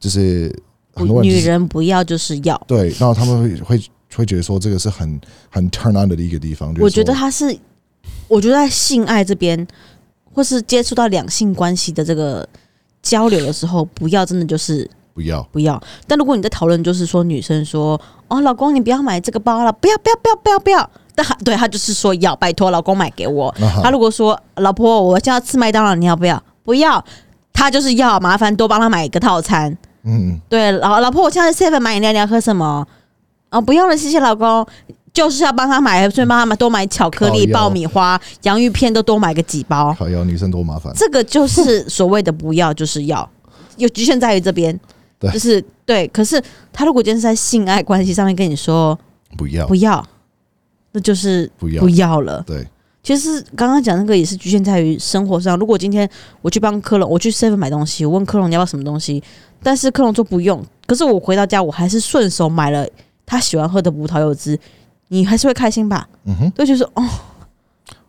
[0.00, 0.50] 就是
[0.94, 2.58] 很多人、就是、女人不要就是要。
[2.66, 3.82] 对，然后他们会会
[4.16, 6.70] 会觉得说这个是很很 turn on 的一个地方。
[6.70, 7.56] 就是我觉得他是，
[8.28, 9.66] 我觉得在性爱这边，
[10.32, 12.48] 或是接触到两性关系的这个
[13.02, 15.80] 交流的时候，不要真的就是不要，不要。
[16.06, 23.54] 但如果你在讨论，就是说女生说：“哦，老公，你不要买这个包了，不要，不要，不要，不要，不要。”但他对他就是说要拜托老公买给我。
[23.82, 26.42] 他如果说老婆，我现在要吃麦当劳，你要不要？
[26.62, 27.02] 不要。
[27.54, 29.74] 他就是要麻烦多帮他买一个套餐。
[30.02, 32.86] 嗯，对，老老婆，我现在 seven 买饮料，你要喝什么？
[33.50, 34.66] 哦，不用了，谢谢老公。
[35.12, 39.96] 就是要帮他买，顺便帮他买多买巧克力、爆米花、洋芋片，都多买个几包。
[39.98, 40.92] 靠要女生多麻烦。
[40.94, 43.26] 这个就是所谓的不要就是要，
[43.78, 44.78] 有局限在于这边，
[45.18, 46.06] 对就是对。
[46.08, 46.38] 可是
[46.70, 48.98] 他如果今天是在性爱关系上面跟你说
[49.38, 50.06] 不要不要，
[50.92, 52.44] 那就是不要不要了。
[52.46, 52.68] 对，
[53.02, 55.58] 其实刚刚讲那个也是局限在于生活上。
[55.58, 56.06] 如果今天
[56.42, 59.22] 我去帮克隆，我去 seven 买东西，我问克隆你要不要什么东西，
[59.62, 62.86] 但是克隆说不用，可是我回到家我还是顺手买了
[63.26, 64.58] 他喜欢喝的葡萄柚汁，
[65.08, 66.08] 你还是会开心吧？
[66.24, 67.02] 嗯哼，对，就是哦，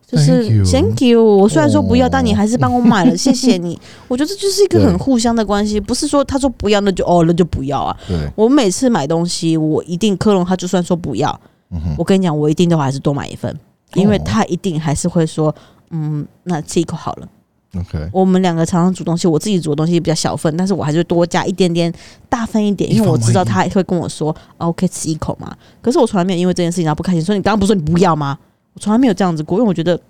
[0.06, 1.22] 就是 Thank you thank you。
[1.22, 3.78] 我虽然说不要，哦但你还是帮我买了， 谢谢你。
[4.06, 7.96] 我觉得这就是一个对很互相的关系，不是说他说不要那就哦那就不要啊。
[8.06, 11.28] 对，我每次买东西，我一定克隆他就算说不要，
[11.70, 13.54] 嗯哼，我跟你讲，我一定都还是多买一份，
[13.94, 15.54] 因为哦他一定还是会说，
[15.90, 17.28] 嗯，那吃一口好了。
[17.76, 21.92] OK，我们两个常常煮东西，我自己煮的东西比较小份，但是我还是多加一点点
[22.28, 25.54] 大份一点，因为我知道他会跟我说啊我可以吃一口嘛。
[25.82, 28.38] 可是我从来没有因为这件事情然后不开心，所以你刚刚不是说你不要吗？
[28.72, 30.00] 我从来没有这样子过，因为我觉得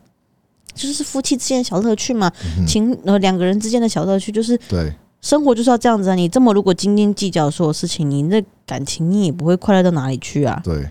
[0.73, 6.15] 就是夫妻之间的小乐趣嘛，嗯情呃两个人之间的小乐趣，就是对，生活就是要这样子啊。
[6.15, 10.61] 你这么如果斤斤计较所有事情，你那感情你也不会快乐到哪里去啊。
[10.63, 10.89] 对，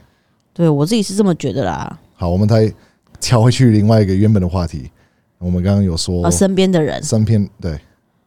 [0.53, 1.97] 对我自己是这么觉得啦。
[2.15, 2.73] 好，我们再
[3.21, 4.91] 跳回去另外一个原本的话题。
[5.39, 7.79] 我们刚刚有说啊，身边的人，身边，对，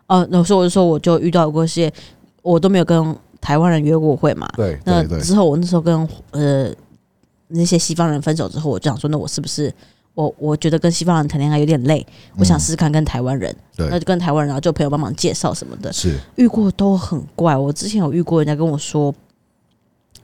[0.07, 1.93] 哦，那时候我就说我就遇到过一些，
[2.43, 4.49] 我都没有跟台湾人约过会嘛。
[4.57, 6.71] 对那之后我那时候跟呃
[7.49, 9.73] 那些西方人分手之后，我就想说，那我是不是
[10.15, 12.07] 我我觉得跟西方人谈恋爱有点累，
[12.37, 13.91] 我想试试看跟台湾人，对。
[13.99, 16.17] 就跟台湾人，然后就朋友帮忙介绍什么的，是。
[16.37, 17.57] 遇过都很怪。
[17.57, 19.13] 我之前有遇过人家跟我说，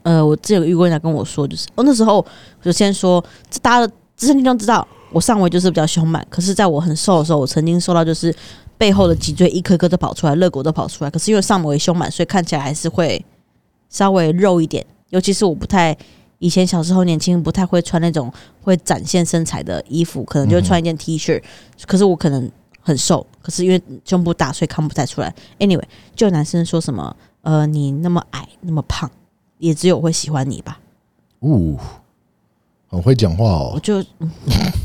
[0.03, 2.25] 呃，我之前有遇过人家跟我说，就是哦那时候
[2.61, 8.33] 就先说，这大家的资深听众知道，我上围就是比较凶猛，可是在我很瘦的时候，我曾经瘦到就是
[8.77, 11.09] 背后的脊椎一颗颗都跑出来，肋骨都跑出来。
[11.09, 13.23] 可是因为上围凶满，所以看起来还是会
[13.89, 14.85] 稍微肉一点。
[15.09, 15.95] 尤其是我不太
[16.39, 18.31] 以前小时候年轻不太会穿那种
[18.61, 21.41] 会展现身材的衣服，可能就穿一件 T 恤。
[21.85, 22.51] 可是我可能
[22.81, 25.33] 很瘦，可是因为胸部大，所以看不太出来。
[25.59, 25.83] Anyway，
[26.15, 29.09] 就男生说什么呃你那么矮那么胖，
[29.57, 30.79] 也只有会喜欢你吧。
[31.41, 31.77] 呜，
[32.89, 33.79] 很会讲话我哦。
[33.81, 34.29] 就 嗯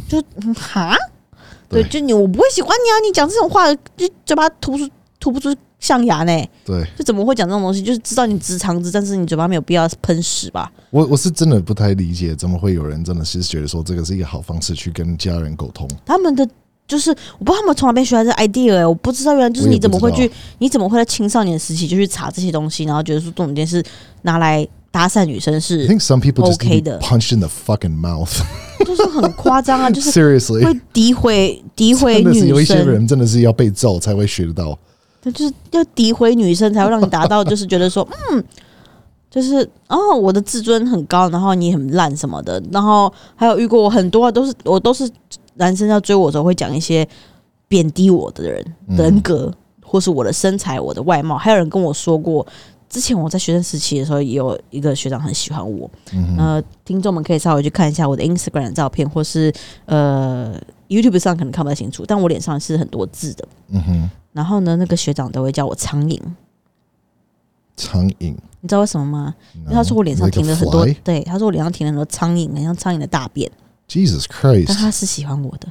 [0.09, 0.97] 就嗯哈，
[1.69, 2.95] 对，就你我不会喜欢你啊！
[3.07, 4.89] 你讲这种话，就嘴巴吐出
[5.19, 7.83] 吐不出象牙呢，对就怎么会讲这种东西？
[7.83, 10.71] 就是知道你直肠子，但是你嘴巴没有必要喷屎吧？
[10.91, 15.89] 我我是真的不太理解，怎么会有人真的是觉得说这个是一个好方式去跟家人沟通？
[16.05, 16.47] 他们的
[16.87, 23.83] 就是我不知道他们从哪边学来的 idea 哎、我不知道原来就是你怎么会去你怎么会在青少年时期就去查这些东西，然后觉得说这种件事
[24.23, 28.41] 拿来搭讪女生 I 是 think some people just OK 的 punched in the fucking mouth.
[28.85, 34.79] 就是很夸张啊， 就是 Seriously，会诋毁诋毁女生有一些，人真的是要被揍才会学得到。
[35.23, 38.45] 他就是要诋毁女生，才会让你达到就是觉得说， 嗯，
[39.31, 45.09] 就是哦，我的自尊很高，然后你很烂什么的，然后还有遇过我很多、啊、都是我都是
[45.55, 47.09] 男生要追我的时候会讲一些
[47.69, 52.47] 贬低我的人、嗯人格，或是我的身材、我的外貌，还有人跟我说过。
[52.93, 55.91] 之前我在学生时期的时候，也有一个学长很喜欢我。
[56.13, 59.51] 嗯，呃，听众们可以稍微去看一下我的 Instagram 的照片，或是
[59.87, 63.49] 呃 YouTube 上可能看不太清楚，但我脸上是很多字的。
[63.69, 66.21] 嗯哼，然后呢，那个学长都会叫我苍蝇，
[67.79, 68.37] 苍蝇。
[68.61, 69.35] 你知道为什么吗？
[69.55, 73.51] 因为他说我脸上停了很多，对，他说我脸上停了很多苍蝇，很像苍蝇的大便
[73.89, 75.67] ，Jesus 但 Christ，但他是喜欢我的，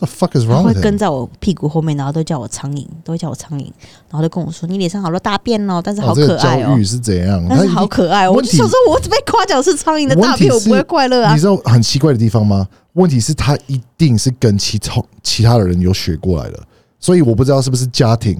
[0.00, 3.64] the fuck is wrong 会跟在我屁股后面，然后都叫我苍蝇，都会叫我苍蝇，
[4.08, 7.46] 然后就跟我说你脸上好多大便哦，但是好哦这个可爱哦教育，是怎样？
[7.48, 11.40] 但是好可爱哦，我就想说我被夸奖是苍蝇的大便，我不会快乐啊你。
[11.40, 12.66] 知道很奇怪的地方吗？
[12.94, 16.60] 问题是，他一定是跟其他其他的人有学过来的，
[16.98, 18.36] 所以我不知道是不是家庭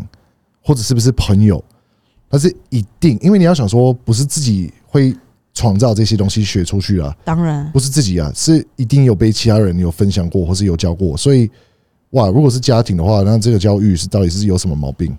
[0.62, 1.62] 或者是不是朋友，
[2.28, 5.14] 但是一定，因为你要想说，不是自己会
[5.54, 11.50] 创造这些东西学出去啊，当然，不是自己啊，是一定有被其他人有分享过，或是有教过，所以
[12.10, 15.16] 哇，如果是家庭的话，那这个教育是到底是有什么毛病？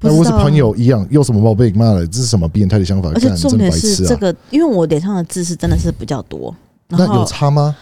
[0.00, 1.72] 那如果是朋友一样，有什么毛病？
[1.76, 3.08] 妈的，这是什么变态的想法？
[3.10, 3.70] 而且重点！
[3.70, 6.54] 是这个，因为我脸上的痣是真的是比较多，
[6.88, 7.76] 然那有差吗？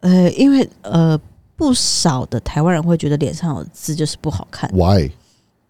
[0.00, 1.18] 呃，因为呃
[1.56, 4.68] 不少的台湾人会觉得脸上有痣就是不好看。
[4.74, 5.10] Why？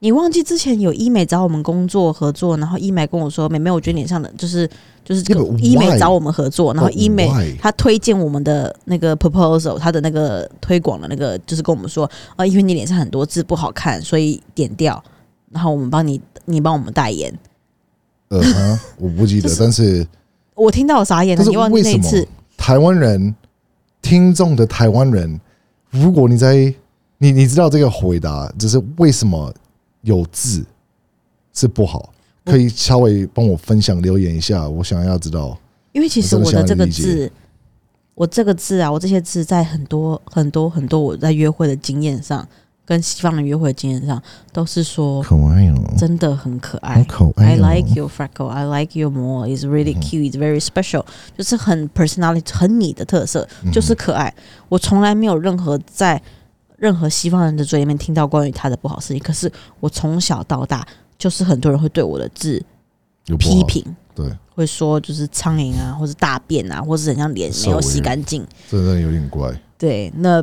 [0.03, 4.69] 你忘记之前有医美找我们工作合作，然后医美跟我说：“妹妹，我觉得脸上的就是
[5.05, 7.31] 就是这个医美找我们合作，然后医美?
[7.61, 15.01] 他推荐我们的那个 proposal，他的那个推广的那个就是跟我们说啊，因为你脸上很多字不好看，所以点掉，
[15.53, 17.33] 然后我们帮你你帮我们代言。
[18.31, 18.41] 呃，
[18.99, 20.05] 我不记得就，是但是
[20.57, 22.29] 我听到我傻眼了，但是你忘记为什么那一次？
[22.57, 23.33] 台湾人
[24.03, 25.41] 听众的台湾人，
[25.91, 26.75] 如果你在
[27.19, 29.55] 你你知道这个回答，就是为什么
[30.03, 30.65] 有字
[31.53, 32.13] 是不好，
[32.45, 35.57] 可以稍微帮我分享留言一下，我想要知道。
[35.93, 37.31] 因为其实我的这个字，
[38.15, 42.47] 我这个字啊，我这些字在很多很多很多我在约会的经验上，
[42.85, 44.21] 跟西方人约会的经验上，
[44.53, 47.05] 都是说可爱哦，真的很可爱。
[47.05, 48.47] 可爱 I 哦 like your freckle.
[48.47, 49.47] I like your more.
[49.47, 50.33] It's really 嗯 cute.
[50.33, 51.05] It's very special.
[51.37, 54.35] 就是很 personality，很你的特色，嗯就是可爱。
[54.69, 56.21] 我从来没有任何在
[56.83, 59.23] 任何西方人的嘴里面听到关于他的不好事情。
[59.23, 60.85] 可是我从小到大，
[61.17, 62.61] 就是很多人会对我的字
[63.27, 63.85] 有批，评，
[64.17, 68.45] 对，会说就是苍蝇啊，或是大便啊，或是很像脸没有洗干净。
[68.69, 69.53] 真的有点怪。
[69.79, 70.43] 对，那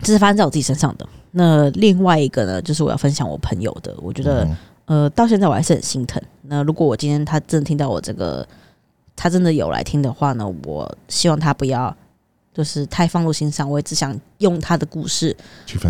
[0.00, 1.06] 这是发生在我自己身上的。
[1.32, 4.44] 那另外一个呢，就是我要分享我朋友的，我觉得。
[4.44, 6.20] 嗯呃，到现在我还是很心疼。
[6.42, 8.46] 那如果我今天他真的听到我这个，
[9.14, 11.96] 他真的有来听的话呢，我希望他不要
[12.54, 13.68] 就是太放入心上。
[13.68, 15.36] 我也只想用他的故事，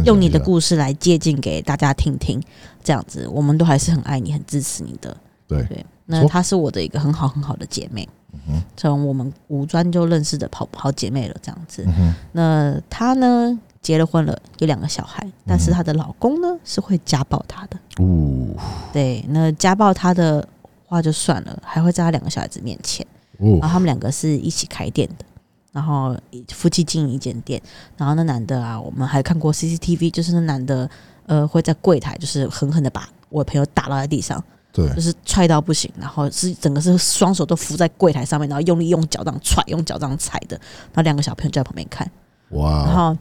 [0.04, 2.40] 用你的故事来借鉴给大家听听。
[2.82, 5.16] 这样子，我们都还是很爱你，很支持你的。
[5.46, 8.08] 对对，那她是我的一个很好很好的姐妹，
[8.48, 11.84] 嗯从我们五专就认识的好好姐妹了，这样子。
[11.86, 17.76] 嗯，那她呢结了婚了，有两个小孩，但是她的老公呢是会家暴她的。
[17.98, 18.48] 哦
[18.92, 20.48] 对，那家暴她的
[20.86, 23.06] 话就算了，还会在她两个小孩子面前，
[23.38, 25.24] 哦然后他们两个是一起开店的。
[25.72, 26.14] 然后
[26.48, 27.60] 夫妻经营一间店，
[27.96, 30.88] 然后那男的啊，我们还看过 CCTV，就是那男的
[31.26, 34.42] 呃会在柜台就是狠狠的把我朋友打到在地上，
[34.72, 34.86] 对。
[34.94, 40.56] 就是踹到不行，然后是整个是双手都扶在柜台上面，然后用力用脚这样踹，用脚这样踩的，
[40.92, 42.10] 然后两个小朋友就在旁边看，
[42.50, 42.84] 哇。
[42.86, 43.16] 然，后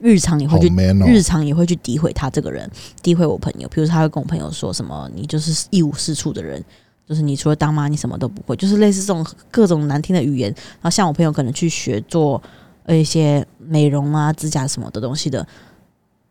[0.00, 2.68] 日常也会去哦，日常也会去诋毁他这个人，
[3.02, 3.68] 诋毁我朋友。
[3.68, 6.62] 比如他会跟我朋友说什么：“你就是一无是处的人，
[7.06, 10.50] 就是你除了当妈，你什么都不会。”就是类似这种各种难听的语言。
[10.50, 12.42] 然后像我朋友可能去学做
[12.84, 15.46] 呃一些美容啊、指甲什么的东西的，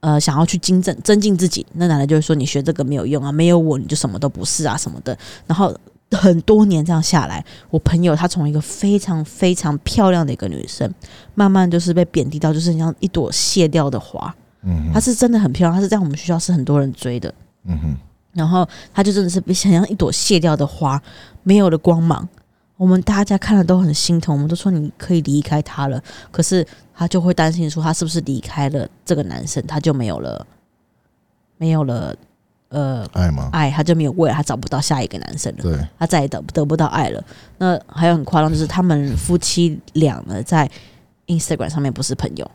[0.02, 5.18] 呃，想要去精正增进自己，那奶奶就会说：“你学这个没有用啊，没有我你就什么都不是啊什么的。”
[5.48, 5.76] 然后
[6.12, 10.94] 很多年这样下来，我朋友她从一个非常非常漂亮的一个女生，
[11.34, 14.34] 慢慢就是被贬低到，就是很像一朵谢掉的花。
[14.62, 17.34] 嗯，她是真的很漂亮，她是在我们学校是很多人追的。
[17.66, 17.98] 嗯哼，
[18.36, 21.02] 然后她就真的是很像一朵谢掉的花，
[21.42, 22.30] 没有了光芒。
[22.78, 30.46] 我们大家看了都很心疼，我们都说你可以离开他了，可是他就会担心说，他是不是离开了这个男生，他就没有了，
[31.56, 32.14] 没有了，
[32.68, 33.50] 呃，爱吗？
[33.54, 35.64] 爱，他就没有未来，他找不到下一个男生了。
[35.64, 37.24] 对，他再也得得不到爱了。
[37.60, 40.70] 那还有很夸张，就是他们夫妻俩呢，在
[41.28, 42.52] Instagram 上面不是朋友，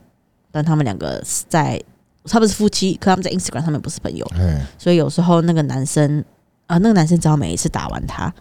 [0.53, 1.83] 但他们两个在
[2.25, 6.25] 他们是夫妻，可他们在 Instagram 上面不是朋友，嗯，所以有时候那个男生
[6.66, 8.33] 啊、那个男生只要每一次打完他，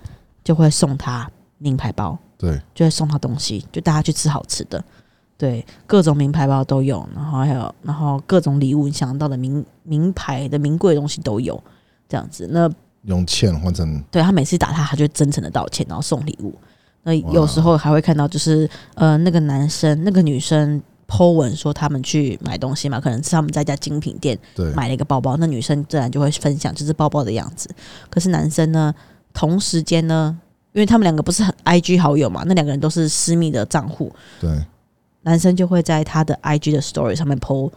[0.44, 4.84] 就会送他名牌包，对，就会送他东西，就带他去吃好吃的。
[5.38, 11.62] 对，各种名牌包都有，然后还有，然后各种礼物，你想到的名名牌的名贵的东西都有，
[12.10, 12.48] 这样子。
[12.52, 12.70] 那
[13.04, 16.54] 用钱换成对他每次打他，他就真诚的道歉，然后送礼物。
[17.04, 24.38] 那有时候还会看到，就是呃，那个男生、那个女生 po 文说他们去买东西嘛，可能是他们在一家精品店，
[24.76, 27.68] 买了一个包包，那女生自然就会分享就是包包的样子。
[28.10, 28.94] 可是男生呢，
[29.34, 30.38] 同时间呢，
[30.72, 34.52] 因为他们两个不是很 IG 好友嘛，那两个人都是私密的账户，对，
[35.24, 37.72] 男生就会在他的 IG 的 Story 上面 po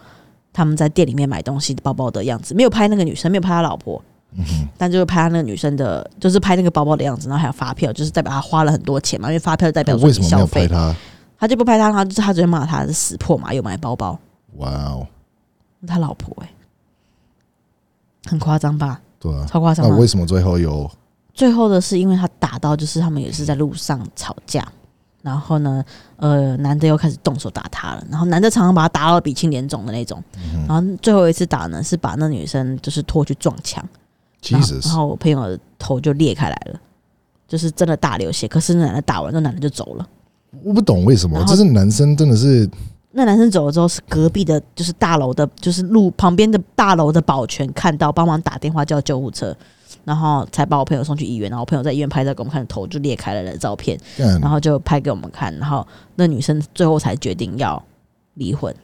[0.52, 4.02] 他们在店里面买东西的包包的样子，没有拍那个女生，没有拍他老婆，
[4.36, 4.44] 嗯，
[4.76, 10.96] 但就是拍他那个女生的，就是拍那个包包的样子，然后还有发票，就是代表他花了很多钱嘛，因为发票代表说你那为什么没消费，有拍他？
[11.43, 14.16] 他就不拍他，他就是他直接骂他是死破嘛，又买包包，
[14.59, 15.05] 哇哦，
[15.88, 16.49] 他老婆哎、
[18.26, 19.88] 很夸张吧，对啊，超夸张。
[19.88, 20.88] 那为什么最后有
[21.34, 24.64] 最后的是因为他打到，就是他们也是在路上吵架，
[25.20, 25.84] 然后呢，
[26.14, 33.84] 呃，男的又开始动手打他了，然后男的常常把他打到鼻青脸肿的那种，嗯然后最后一次打呢是把那女生就是拖去撞墙。
[34.49, 34.95] 然后然？
[34.95, 36.80] 后我朋友的头就裂开来了，
[37.49, 38.47] 就是真的大流血。
[38.47, 40.09] 可是那男的打完，那男的就走了。
[40.62, 42.68] 我不懂为什么，就是男生真的是
[43.12, 49.55] 那男生走了之后，是隔壁的，就是大楼的，就是路旁边的大楼的保全看到，帮忙打电话叫救护车，
[50.05, 51.50] 然后才把我朋友送去医院。
[51.50, 55.55] 然后我朋友在医院拍照给我们看，头就裂开了的照片，干然后就拍给我们看。
[55.59, 55.86] 然后
[56.16, 57.82] 那女生最后才决定要
[58.34, 58.74] 离婚，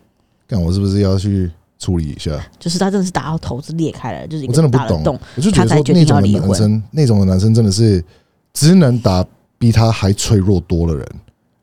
[0.47, 2.39] 看，我是不是要去处理一下？
[2.59, 8.05] 就是他真的是打到头是裂开了，就是我真的不懂我就觉得他才决定说那种的要离婚男生，那种的男生真的是
[8.53, 9.25] 只能打
[9.59, 11.07] 比他还脆弱多的人。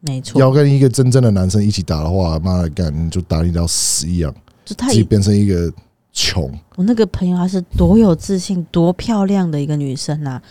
[0.06, 4.34] 没错，要跟一个真正的男生一起打的话，妈的干，你就打你到死一样，
[4.64, 5.72] 就他自己变成一个
[6.14, 6.51] 穷。
[6.76, 10.41] 我那个朋友她是多有自信、多漂亮的一个女生啊，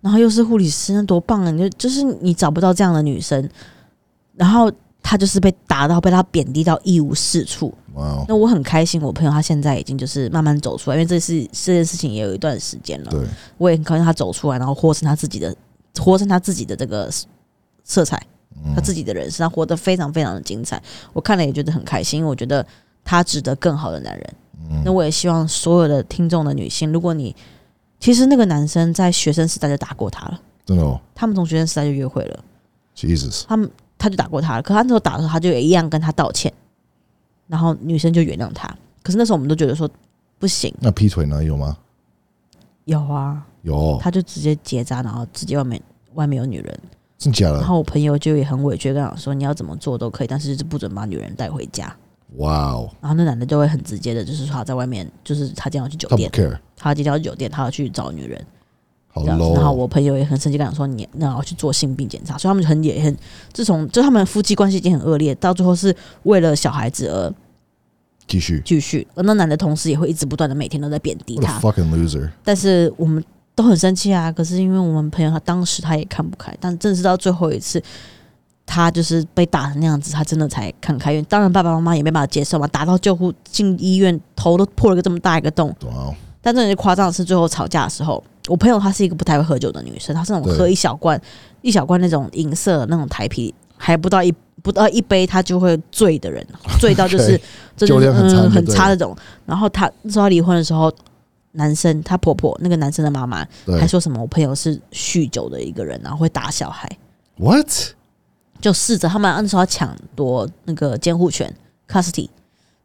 [0.00, 1.50] 然后又是护理师，那多棒啊！
[1.50, 3.48] 你就就是你找不到这样的女生，
[4.34, 4.70] 然后
[5.02, 7.72] 她就是被打到，被她贬低到一无是处。
[7.94, 13.10] 哇哦，那我很开心，我朋友她现在已经就是慢慢走出来，因为这是这件事情也有一段时间了。
[13.10, 13.20] 对，
[13.56, 15.56] 我也很高兴她走出来，然后活成她自己的，
[15.98, 17.08] 活成她自己的这个
[17.84, 18.20] 色彩，
[18.62, 20.80] 嗯她自己的人生，他活得非常非常的精彩。
[21.12, 22.64] 我看了也觉得很开心，因为我觉得
[23.02, 24.34] 他值得更好的男人。
[24.84, 27.34] 那嗯，我也希望所有的听众的女性，如果你
[28.00, 32.44] 其实那个男生在学生时代就打过他了，真的哦他们从学生时代就约会了
[32.96, 36.52] ，，Jesus，他们他就打过他了，可他那时候打的时候，他就也一样跟他道歉，
[37.46, 38.68] 然后女生就原谅他。
[39.02, 39.88] 可是那时候我们都觉得说
[40.38, 41.44] 不行，那劈腿呢？
[41.44, 41.76] 有吗？
[42.84, 45.82] 有啊，有哦，他就直接结扎，然后直接外面
[46.14, 46.80] 外面有女人，
[47.18, 47.58] 真假的？
[47.58, 51.94] 然后我朋友就也很委屈跟他说，你要怎么做都可以，但是就是不准把女人带回家。
[52.36, 56.30] 哇哦，然后那男的就会很直接的，就是说他在外面，就是他今天要去酒店，
[56.76, 58.44] 他今天要去酒店，他要去找女人。
[59.08, 59.54] 好 low 哦。
[59.54, 63.16] 然后我朋友也很生气，跟他说你那要去做性病检查，所以他们很也很
[63.52, 65.94] 自从就他们夫妻关系已经很恶劣，到最后是
[66.24, 67.32] 为了小孩子而
[68.26, 72.28] 继续继续，而那男的同时也会一直不断的每天都在贬低他，fucking loser！
[72.42, 73.22] 但是我们
[73.54, 74.30] 都很生气啊。
[74.32, 77.82] 可是因为我们朋友他当时他也看不开，但正是到最后一次。
[78.66, 81.12] 他就是被打成那样子，他真的才看开。
[81.12, 85.70] 因为当然爸爸妈妈也没办法接受嘛，打到救护进医院，头都破了个这么大一个洞。
[86.40, 91.20] 但真的是夸张的是，最后吵架的时候，我朋友她是一个不太会喝酒的女生，她是那种喝一小罐、
[91.60, 96.44] 一小罐那种银色的那种台啤，还不到一不到一杯他就会醉的人，
[96.80, 97.38] 醉到就是
[97.76, 99.14] 真的酒量很很差那种。
[99.44, 100.90] 然后他那时候他离婚的时候，
[101.54, 103.80] 男生他婆婆那个男生的妈妈对。
[103.80, 106.90] 还说什么我朋友是酗酒的一个人，然后会打小孩
[107.38, 107.66] ，，what？
[108.60, 111.54] 就试着他们那时候要抢夺那个监护权
[111.86, 112.28] custody，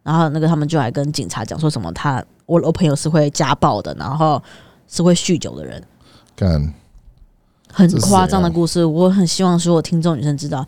[0.03, 4.41] 然后那个他们就来跟警察讲说什么他我我朋友是会家暴的，然后
[4.88, 5.82] 是会酗酒的人。
[6.36, 6.74] 干，
[7.72, 10.65] 很这是夸张的谁啊故事，我很希望所有听众女生知道，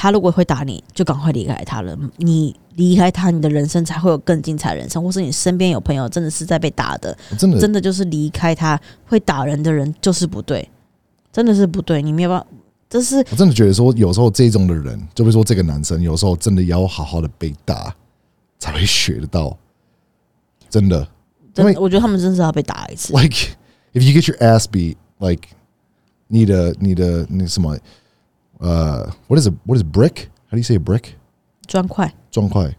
[0.00, 1.94] 他如果会打你，就赶快离开他了。
[2.16, 10.66] 你离开他，你的人生才会有更精彩的人生，或是你身边有朋友真的是在被打的，真的真的就是离开他会打人的人就是不对，
[11.30, 12.46] 真的是不对，你没有办法，
[12.88, 17.94] 这是我真的觉得说，有时候这种的人，就比如说这个男生，有时候真的要好好的被打，
[18.58, 19.54] 才会学得到。
[20.70, 21.06] 真的
[21.52, 23.12] 真的，我觉得他们真是要被打一次。
[23.12, 23.36] ，like
[23.92, 25.46] if you get your ass beat, like
[26.26, 27.76] 你的你的那什么，
[28.59, 30.27] 呃、w h a t is a what is brick?
[30.47, 31.13] How do you say brick?
[31.67, 32.75] 砖块砖块，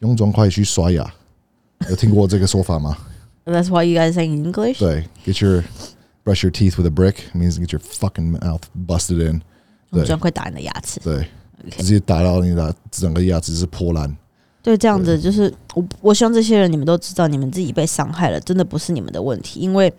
[0.00, 1.08] 用砖块去刷牙，
[1.88, 2.96] 有听过这个说法吗？
[3.44, 4.78] ，That's why you guys say in English。
[4.78, 5.62] 对，get your
[6.24, 9.42] brush your teeth with a brick means get your fucking mouth busted in。
[9.90, 11.00] 用对砖块打你的牙齿。
[11.00, 11.14] 对，
[11.64, 14.14] OK 直接打到你的整个牙齿是破烂。
[14.62, 19.92] 对，这样子就是我，我希望这些人你们都知道，你们自己被伤害了，真的不是你们的问题，因为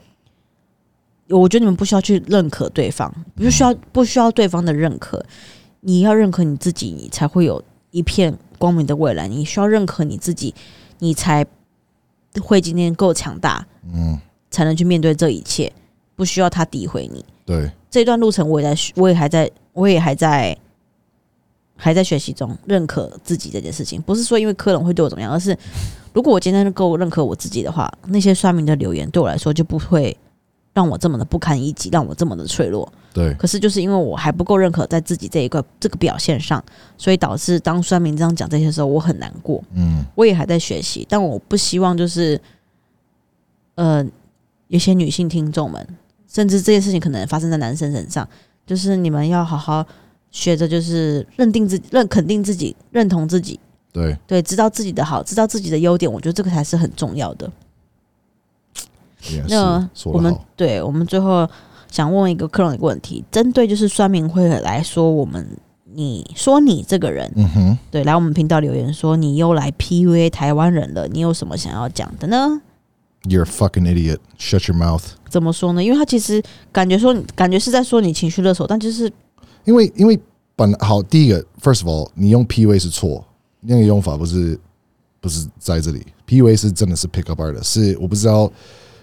[1.33, 5.24] 我觉得你们不需要去认可对方，不需要不需要对方的认可，
[5.80, 9.26] 你要认可你自己，你才会有一片光明的未来。
[9.26, 10.55] 你需要认可你自己，
[10.99, 11.45] 你才
[12.41, 14.20] 会今天够强大，嗯，
[14.51, 15.72] 才能去面对这一切，
[16.14, 17.24] 不需要他诋毁你。
[17.45, 20.57] 对，这段路程我也在学，我也还在，我也还在，
[21.76, 24.01] 还在学习中认可自己这件事情。
[24.03, 25.57] 不是说因为科隆会对我怎么样，而是
[26.12, 30.16] 如果我今天能够认可我自己的话，那些刷民的留言对我来说就不会
[30.72, 32.90] 让我这么的不堪一击，让我这么的脆弱。
[33.12, 36.64] 对，可是就是因为我还不够认可在自己这一块这个表现上，
[36.96, 39.62] 所以导致当酸民这样讲这些时候，我很难过。
[39.74, 42.40] 嗯，我也还在学习，但我不希望就是，
[43.74, 44.02] 呃，
[44.68, 45.86] 有些女性听众们，
[46.26, 48.26] 甚至这件事情可能发生在男生身上，
[48.66, 49.84] 就是你们要好好
[50.30, 53.60] 学着，就是认定自己、认肯定自己、认同自己，
[53.92, 57.52] 对，对，知道自己的好，知道自己的优点，我觉得这个才是很重要的。
[59.30, 60.36] 也那我们。
[60.56, 61.48] 对我们最后
[61.90, 65.46] 想问一个克隆的一个问题，针对就是酸民会来说，我们
[65.94, 72.60] 你说你这个人，嗯哼，对，来我们频道留言说你又来 PUA 台湾人了，你有什么想要讲的呢
[73.24, 74.18] ？You're a fucking idiot.
[74.38, 75.02] Shut your mouth.
[75.28, 75.84] 怎么说呢？
[75.84, 76.42] 因为他其实
[76.72, 79.10] 感觉说，感觉是在说你情绪勒索，但就是
[79.64, 80.18] 因为因为
[80.56, 83.24] 本好第一个，first of all，你用 PUA 是错，
[83.60, 84.58] 那个用法不是
[85.20, 88.50] 不是在这里，PUA 是真的是 pick up artist，是我不知道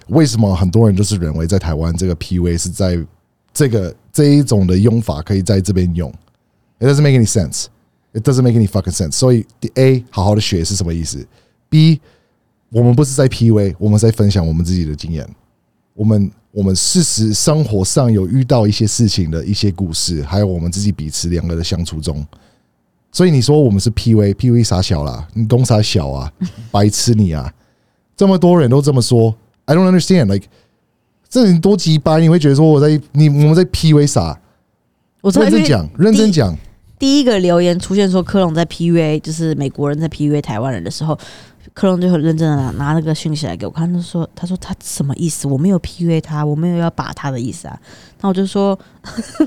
[0.10, 3.00] 为什么很多人就是认为在台湾这个 PUA 是在
[3.54, 6.12] 这个这一种的用法可以在这边用
[6.80, 7.66] ，it doesn't make any sense。
[8.12, 9.12] It doesn't make any fucking sense。
[9.12, 9.46] 所以
[9.76, 11.24] A 好好的学是什么意思
[11.70, 12.02] ？B
[12.72, 15.28] 我们不是在 PUA，我们在分享我们自己的经验。
[15.94, 22.26] 我们我们事实生活上有遇到一些事情的一些故事，还有我们自己彼此两个的相处中。
[23.12, 26.34] 所以你说我们是 PUA，PUA 傻小啦，你公傻小啊，
[26.72, 27.54] 白痴你啊！
[28.18, 29.36] 这么多人都这么说
[29.70, 30.34] ，I don't understand。
[30.34, 30.48] Like
[31.30, 34.40] 这人多鸡巴，你会觉得说我在你我们在 PUA 啥？
[35.22, 36.58] 我认真讲，认真讲。
[36.98, 41.18] 第一个留言出现说科隆在 PUA，就是美国人在 PUA 台湾人的时候，
[41.74, 45.48] 科隆就很认真的拿拿那个讯息来给我看，他说他说他什么意思？
[45.48, 47.80] 我没有 PUA 他，我没有要把他的意思啊。
[48.20, 48.78] 然后我就说，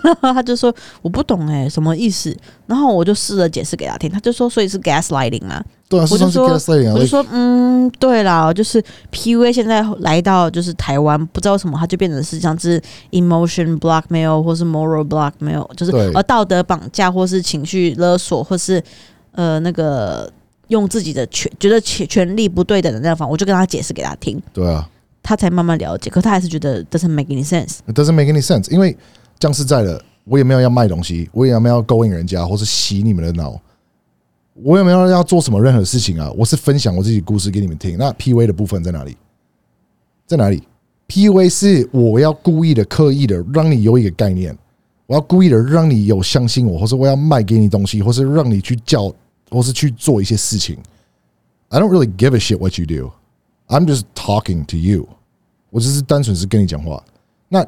[0.02, 2.34] 然 后他就说我不懂哎、什么意思？
[2.66, 5.62] 然后我就试着解释给他听，他就说所以是 gaslighting 啊。
[5.88, 8.82] 对啊，我就说我就说，嗯，对啦，就是
[9.12, 18.82] PUA 现在来到就是台湾，不知道为什么它就变成是像是 emotion blackmail 或是 moral blackmail，就是呃道德绑架或是情绪勒索，或是
[19.32, 20.32] 呃那个
[20.72, 24.88] 用自己的权觉得权权力不对等的那方，我就跟他解释给他听，对啊。
[25.22, 27.78] 他才慢慢了解，可他还是觉得 doesn't make any sense。
[27.86, 28.96] It doesn't make any sense，因为
[29.38, 33.56] 讲实在的，我也没有要卖东西，我也没有要勾引人家，或是洗你们的脑，
[34.54, 36.28] 我也没有要做什么任何事情啊。
[36.36, 37.96] 我是分享我自己故事给你们听。
[37.96, 39.16] 那 PUA 的部分在哪里？
[40.26, 40.60] 在哪里
[41.06, 44.56] ？PUA 是我要故意的、刻意的让你有一个概念，
[45.06, 49.14] 我要故意的让你有相信我，或是我要卖给你东西，或是让你去叫，
[49.53, 50.78] 或是去做一些事情。
[51.68, 53.12] I don't really give a shit what you do.
[53.68, 55.07] I'm just talking to you.
[55.70, 57.03] 我只是单纯是跟你讲话。
[57.48, 57.64] 那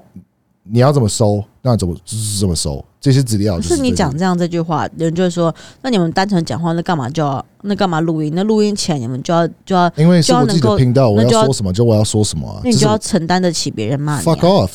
[0.62, 1.44] 你要怎么收？
[1.62, 2.84] 那怎么就是怎么收？
[3.00, 8.32] 这些资料可就是这些你讲这样这句话，人就会说，那你们单纯讲话，那干嘛就要那干嘛录音？
[8.34, 12.60] 那录音前你们就要就要，因为是我自己的频道，我要要说什么就我要说什么啊。
[12.64, 14.70] 那你就要承担得起别人骂你、fuck 啊。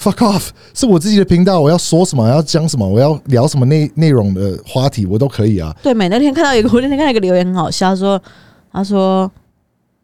[0.00, 5.76] Fuck off，是我自己的频道，我要说什么，要讲什么，我要聊什么内内容的话题，我都可以啊。
[5.82, 8.22] 对，每那天看到一个，我那天看到一个留言很好笑，他说
[8.72, 9.30] 他说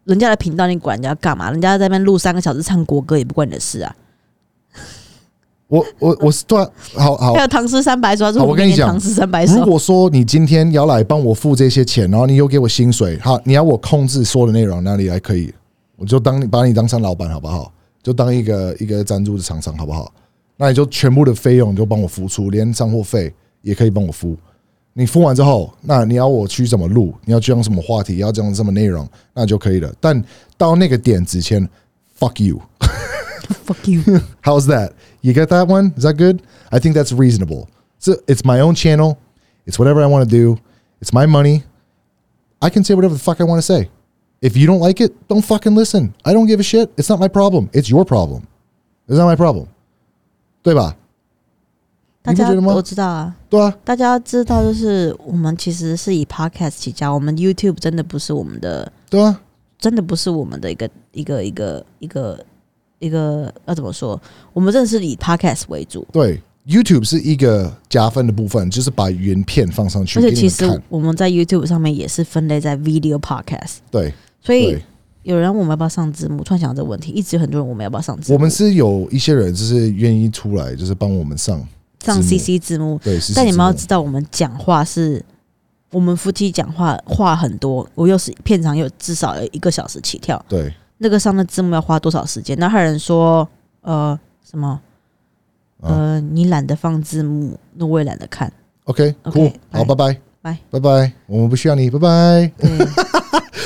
[0.05, 1.51] 人家的频道你管人家干嘛？
[1.51, 3.97] 人家在那边录三个小时唱国歌也不关你的事啊。
[5.69, 15.53] 我我我是对啊，好好还，有唐诗三百首，他说我跟你讲唐诗三百如，果说你今天要来帮我付这些钱，然后你又给我薪水，好，你要我控制说的内容，哪里还可以？
[15.97, 17.73] 我就当你把你当成老板好不好？
[18.07, 20.13] 就当一个一个赞助的厂商好不好？
[20.59, 24.37] 那你就全部的费用你就帮我付出，连上货费也可以帮我付。
[24.93, 27.13] 你付完之后，那你要我去怎么录？
[27.25, 28.19] 你要讲什么话题？
[28.19, 29.09] 要讲什么内容？
[29.35, 29.93] 那就可以了。
[29.99, 30.23] 但
[30.57, 31.69] 到那个点之前
[32.17, 32.63] ，fuck you。
[33.67, 34.93] fuck you，How's that?
[35.23, 35.93] You get that one?
[35.97, 36.39] Is that good?
[36.71, 37.67] I think that's reasonable.
[37.99, 39.17] So it's my own channel.
[39.67, 40.61] It's whatever I want to do.
[41.01, 41.65] It's my money.
[42.61, 43.91] I can say whatever the fuck I want to say.
[44.47, 46.13] If you don't like it, don't fucking listen.
[46.23, 46.89] I don't give a shit.
[46.97, 47.69] It's not my problem.
[47.73, 48.43] It's your problem.
[49.09, 49.67] It's not my problem.
[50.63, 50.95] 对吧？
[52.23, 59.41] 大家你不觉得吗我知道啊，对啊，大家知道，就是我们其实是以 podcast 起家，我们 YouTube 真的不是我们的，对啊，
[59.79, 62.45] 真的不是我们的一个一个一个一个
[63.01, 64.21] 一个要怎么说？
[64.53, 66.41] 我们真的是以 podcast 为主，对。
[66.67, 70.83] YouTube 是一个加分的部分，就是把原片放上去而且其实。
[70.89, 74.13] 我们在 YouTube 上面也是分类在 video podcast，对
[74.47, 74.79] 所以，
[75.25, 81.61] 有人问我们要不要上字幕，突然想到这个问题，一直有很多人问我们要不要上字幕，我们是有一些人就是愿意出来，就是帮我们上
[82.05, 83.19] 上 CC 字幕，对。
[83.19, 85.25] 是但你们要知道，我们讲话是，
[85.91, 90.73] 我们夫妻讲话话很多，我又是片长有至少有一个小时起跳，对。
[90.99, 92.57] 那个上的字幕要花多少时间？
[92.59, 93.47] 那还有人说，
[93.83, 94.19] 呃，
[94.49, 94.81] 什么？
[95.81, 95.89] 啊。
[95.89, 98.51] 呃，你懒得放字幕，那我也懒得看。
[98.85, 99.95] OK，OK，cool，好，拜，
[100.41, 100.59] 拜。
[100.71, 100.81] 拜。
[100.81, 102.53] 拜，我们不需要你，拜拜。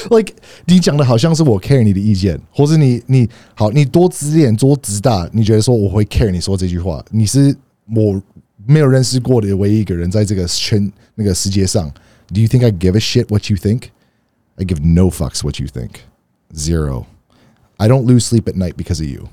[0.08, 0.32] Like
[0.64, 7.54] 你讲的好像是我 care 你的意见，或是你你好，你多指点多直大，你觉得说我会 care 你说这句话，你是
[7.94, 8.20] 我
[8.66, 11.92] 没有认识过的唯一一个人，在这个圈那个世界上。
[12.32, 13.88] Do you think I give a shit what you think?
[14.56, 16.00] I give no fucks what you think.
[16.54, 17.06] Zero.
[17.76, 19.28] I don't lose sleep at night because of you.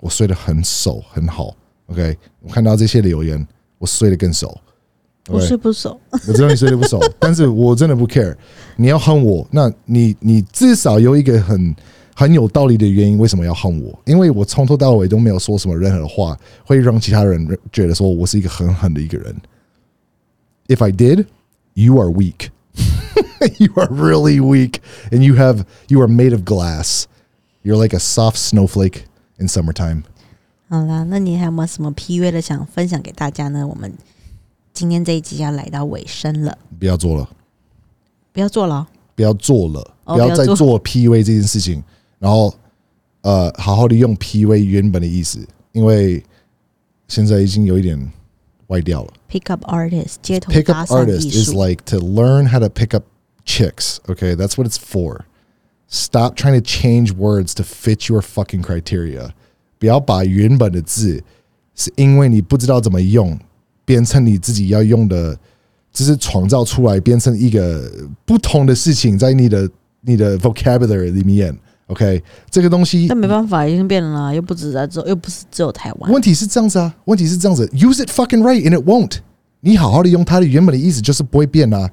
[0.00, 1.54] 我睡得很熟很好。
[1.86, 3.46] OK，我看到这些留言，
[3.78, 4.58] 我睡得更熟。
[5.28, 5.40] 我？
[5.40, 5.98] 睡不熟。
[6.10, 8.34] 我知道你睡得不熟，但是我真的不 care。
[8.76, 11.74] 你要恨我，那你你至少有一个很
[12.14, 13.98] 很有道理的原因，为什么要恨我？
[14.04, 19.34] 因为我从头到尾都没有说什么任何的话，会让其他人觉得说我是一个很狠的一个人。
[20.68, 21.26] If I did,
[21.74, 22.50] you are weak.
[23.58, 27.06] you are really weak, and you have you are made of glass.
[27.62, 29.04] You're like a soft snowflake
[29.38, 30.02] in summertime.
[30.68, 33.66] 好啦，那你还有没有什么 PUA 的想分享给大家呢？
[33.66, 33.92] 我们
[34.74, 37.28] 今天这一集要来到尾声了，不要做了。
[38.32, 38.88] 不要做了。
[39.14, 41.80] 不要做了，哦不要再不要做做 PUA 这件事情，
[42.18, 42.52] 然后
[43.20, 46.20] 呃，好好的用 PUA 原本的意思，因为
[47.06, 48.10] 现在已经有一点
[48.66, 49.12] 歪掉了。
[49.30, 51.64] Pick up artist 街头 Pick 搭 up 讪 artist 艺 is 术。
[51.64, 53.04] like to learn how to pick up
[53.44, 53.98] chicks.
[54.06, 55.26] Okay, that's what it's for.
[55.86, 59.30] Stop trying to change words to fit your fucking criteria.
[59.78, 61.22] 不要把原本的字
[61.76, 63.38] 是因为你不知道怎么用，
[63.84, 65.36] 变成你自己要用的，
[65.92, 67.90] 就是创造出来，变成一个
[68.24, 69.70] 不同的事情在你的
[70.00, 71.56] 你的 vocabulary 里面。
[71.88, 76.10] OK，这个东西那没办法，已经变了啦，又不止在只，又不是只有台湾。
[76.10, 79.18] 问题是这样子啊，问题是这样子，use it fucking right and it won't。
[79.60, 81.90] 你好好的用它的原本的意思，就是不会变啊。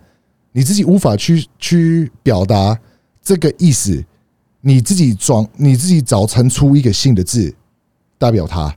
[0.54, 2.80] 你自己无法去去表达
[3.22, 4.02] 这个意思，
[4.62, 7.54] 你自己装，你自己找成出一个新的字，
[8.18, 8.74] 代表它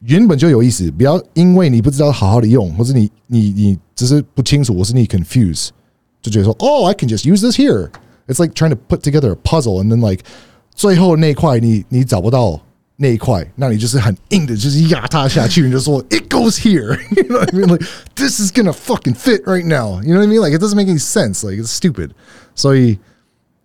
[0.00, 0.90] 原本就有意思。
[0.90, 5.68] 不要因为你不知道好好的用，或者你你你只是不清楚，或是你 confuse，
[6.20, 10.24] 就觉得说哦，I can just use this here。It's like trying to put together a puzzle and then like
[10.74, 12.60] 最后那块你你找不到
[12.96, 16.98] 那一块，那你就是很硬的，就是压它下去，你就说 it goes here.
[17.16, 17.66] You know what I mean?
[17.70, 20.02] Like this is gonna fucking fit right now.
[20.02, 20.40] You know what I mean?
[20.40, 21.46] Like it doesn't make any sense.
[21.46, 22.10] Like it's stupid.
[22.54, 22.98] 所以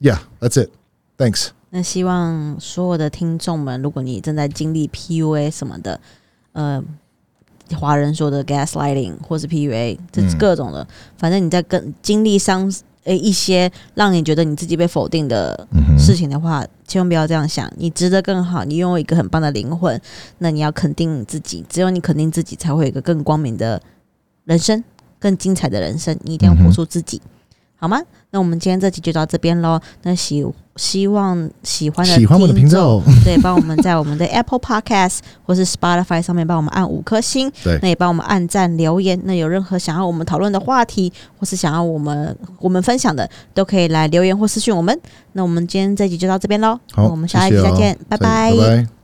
[0.01, 0.71] yeah, that's it.
[1.17, 1.49] Thanks.
[1.69, 6.01] 那希望所有的听众们，如果你正在经历 PUA 什么的，
[6.54, 6.82] 呃，
[7.76, 12.72] 华人说的 gaslighting 或是 PUA，这嗯各种的，反正你在跟经历上
[13.04, 20.00] 呃一些让你觉得你自己被否定的事情的话，千万不要这样想，你值得更好，你拥有一个很棒的灵魂，
[20.38, 23.80] 那你要肯定你自己，只有你肯定自己，才会有一个更光明的
[24.44, 24.82] 人生，
[25.18, 27.20] 更精彩的人生，你一定要活出自己。
[27.76, 28.00] 好吗？
[28.30, 29.78] 那我们今天这集就到这边喽。
[30.02, 30.44] 那喜
[30.76, 39.20] 希望喜欢的喜欢我的频道，对，帮我们在我们的 Apple Podcast 或是 Spotify 上面帮我们按五颗星，对那也帮我们按赞留言。
[39.24, 44.98] 那有任何想要我们讨论的话题，或是想要我们我们分享的，都可以来留言或私讯我们。
[45.32, 49.03] 那我们今天这集就到这边喽，好，我们下一集再见，拜拜拜。